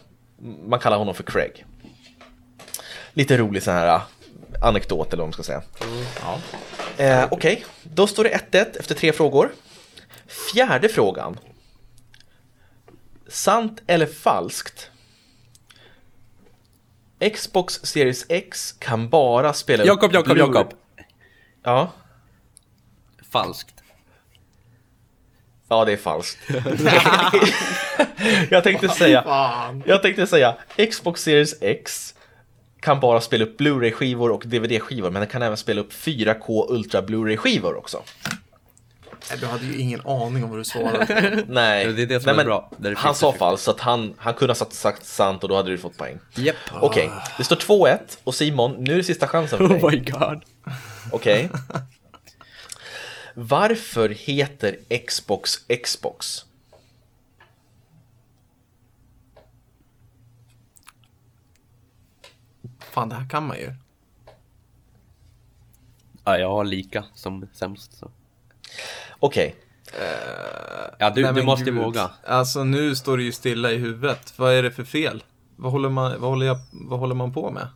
[0.66, 1.66] man kallar honom för Craig.
[3.14, 4.02] Lite rolig sån här äh,
[4.62, 5.62] anekdot eller vad man ska säga.
[6.22, 6.38] Ja.
[7.02, 9.52] Eh, Okej, då står det 1-1 efter tre frågor.
[10.54, 11.40] Fjärde frågan.
[13.28, 14.92] Sant eller falskt?
[17.34, 20.74] Xbox Series X kan bara spela Jakob, Jakob, Jakob.
[21.64, 21.92] Ja,
[23.32, 23.84] Falskt.
[25.68, 26.40] ja det är falskt.
[28.50, 29.24] jag tänkte säga,
[29.86, 30.58] jag tänkte säga
[30.92, 32.16] Xbox Series X
[32.82, 37.02] kan bara spela upp Blu-ray-skivor och DVD-skivor, men den kan även spela upp 4K Ultra
[37.02, 38.04] Blu-ray-skivor också.
[39.30, 41.44] Nej, Du hade ju ingen aning om vad du svarade.
[41.48, 42.72] Nej, det är det som Nej, är men bra.
[42.84, 43.38] Är Han sa 50-50.
[43.38, 45.98] falskt, så att han, han kunde ha sagt, sagt sant och då hade du fått
[45.98, 46.20] poäng.
[46.36, 46.56] Japp.
[46.82, 49.82] Okej, det står 2-1 och Simon, nu är det sista chansen för dig.
[49.84, 50.42] Oh my god.
[51.12, 51.50] Okej.
[53.34, 54.78] Varför heter
[55.08, 55.52] Xbox
[55.84, 56.46] Xbox?
[62.92, 63.74] Fan, det här kan man ju.
[66.26, 68.12] Ja, jag har lika som sämst så.
[69.20, 69.56] Okej,
[70.98, 71.76] Ja, du, Nej, du men måste gud.
[71.84, 72.10] våga.
[72.28, 74.34] Alltså nu står det ju stilla i huvudet.
[74.36, 75.24] Vad är det för fel?
[75.56, 77.68] Vad håller man, vad håller jag, vad håller man på med?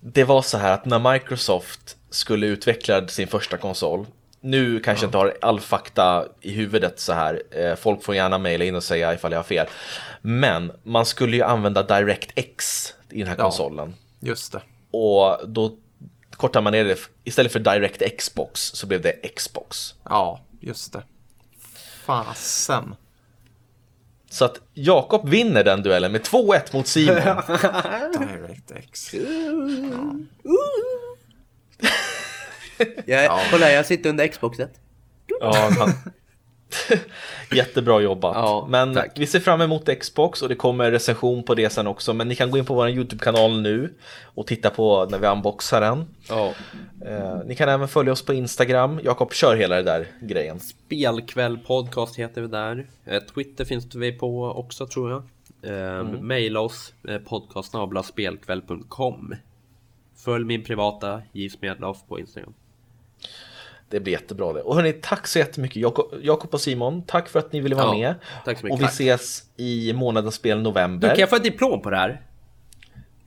[0.00, 4.06] det var så här att när Microsoft skulle utveckla sin första konsol
[4.40, 7.42] nu kanske jag inte har all fakta i huvudet så här.
[7.50, 9.66] eh, Folk får gärna mejla in och säga ifall jag har fel.
[10.22, 13.42] Men man skulle ju använda DirectX i den här Ja.
[13.42, 13.94] konsolen.
[14.20, 14.62] Just det.
[14.90, 15.76] Och då
[16.30, 19.94] kortar man ner det, istället för Direct Xbox så blev det Xbox.
[20.04, 21.02] Ja, just det.
[22.04, 22.94] Fasen.
[24.30, 27.16] Så att Jakob vinner den duellen med 2-1 mot Simon.
[28.18, 29.14] DirectX.
[33.06, 34.70] Jag, Kolla, jag sitter under Xboxet.
[35.40, 35.92] ja, han...
[37.52, 38.36] Jättebra jobbat.
[38.36, 39.12] Ja, men tack.
[39.16, 42.14] vi ser fram emot Xbox och det kommer recension på det sen också.
[42.14, 43.94] Men ni kan gå in på vår YouTube-kanal nu
[44.24, 46.06] och titta på när vi unboxar den.
[46.28, 46.54] Ja.
[47.06, 49.00] Eh, ni kan även följa oss på Instagram.
[49.04, 50.60] Jakob kör hela det där grejen.
[50.60, 52.86] Spelkväll podcast heter vi där.
[53.04, 55.22] Eh, Twitter finns vi på också tror jag.
[55.62, 59.34] Eh, Maila oss eh, podcastsnabelaspelkväll.com
[60.16, 61.50] Följ min privata J
[62.08, 62.54] på Instagram.
[63.90, 64.60] Det blir jättebra det.
[64.62, 65.82] Och hörni, tack så jättemycket
[66.22, 67.02] Jakob och Simon.
[67.02, 68.14] Tack för att ni ville vara Ja, med.
[68.44, 68.74] tack så mycket.
[68.74, 68.92] Och vi Tack.
[68.92, 71.08] ses i månadens spel Du, november.
[71.08, 72.20] kan jag få ett diplom på det här?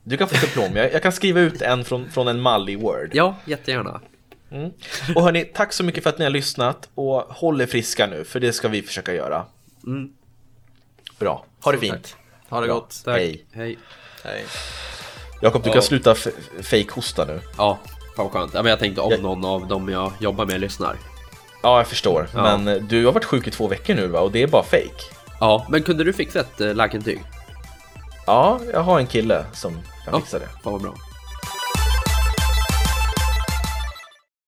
[0.04, 0.76] Du kan få ett diplom.
[0.76, 3.10] Jag, jag kan skriva ut en från, från en mall i Word.
[3.12, 4.00] Ja, jättegärna.
[5.14, 8.24] Och hörni, tack så mycket för att ni har lyssnat och håll er friska nu,
[8.24, 9.44] för det ska vi försöka göra.
[9.86, 10.12] Mm.
[11.18, 11.86] Bra, ha det Tack.
[11.88, 12.16] fint.
[12.48, 13.02] Ha det gott.
[13.04, 13.16] Tack.
[13.18, 13.44] Hej.
[13.52, 13.78] Hej.
[14.24, 14.44] Hej.
[15.42, 15.72] Jakob, du Ja.
[15.72, 16.26] kan sluta f-
[16.62, 17.40] fake-hosta nu.
[17.58, 17.78] Ja,
[18.16, 18.54] fan vad skönt.
[18.54, 20.96] Ja, men jag tänkte om Jag- någon av dem jag jobbar med lyssnar.
[21.62, 22.28] Ja, jag förstår.
[22.34, 22.42] Ja.
[22.42, 24.20] Men eh, du har varit sjuk i två veckor nu va?
[24.20, 25.02] Och det är bara fake.
[25.40, 27.22] Ja, men kunde du fixa ett äh, läkarintyg?
[28.26, 29.82] Ja, jag har en kille som kan
[30.14, 30.46] Ja, fixa det.
[30.64, 30.94] fan vad bra.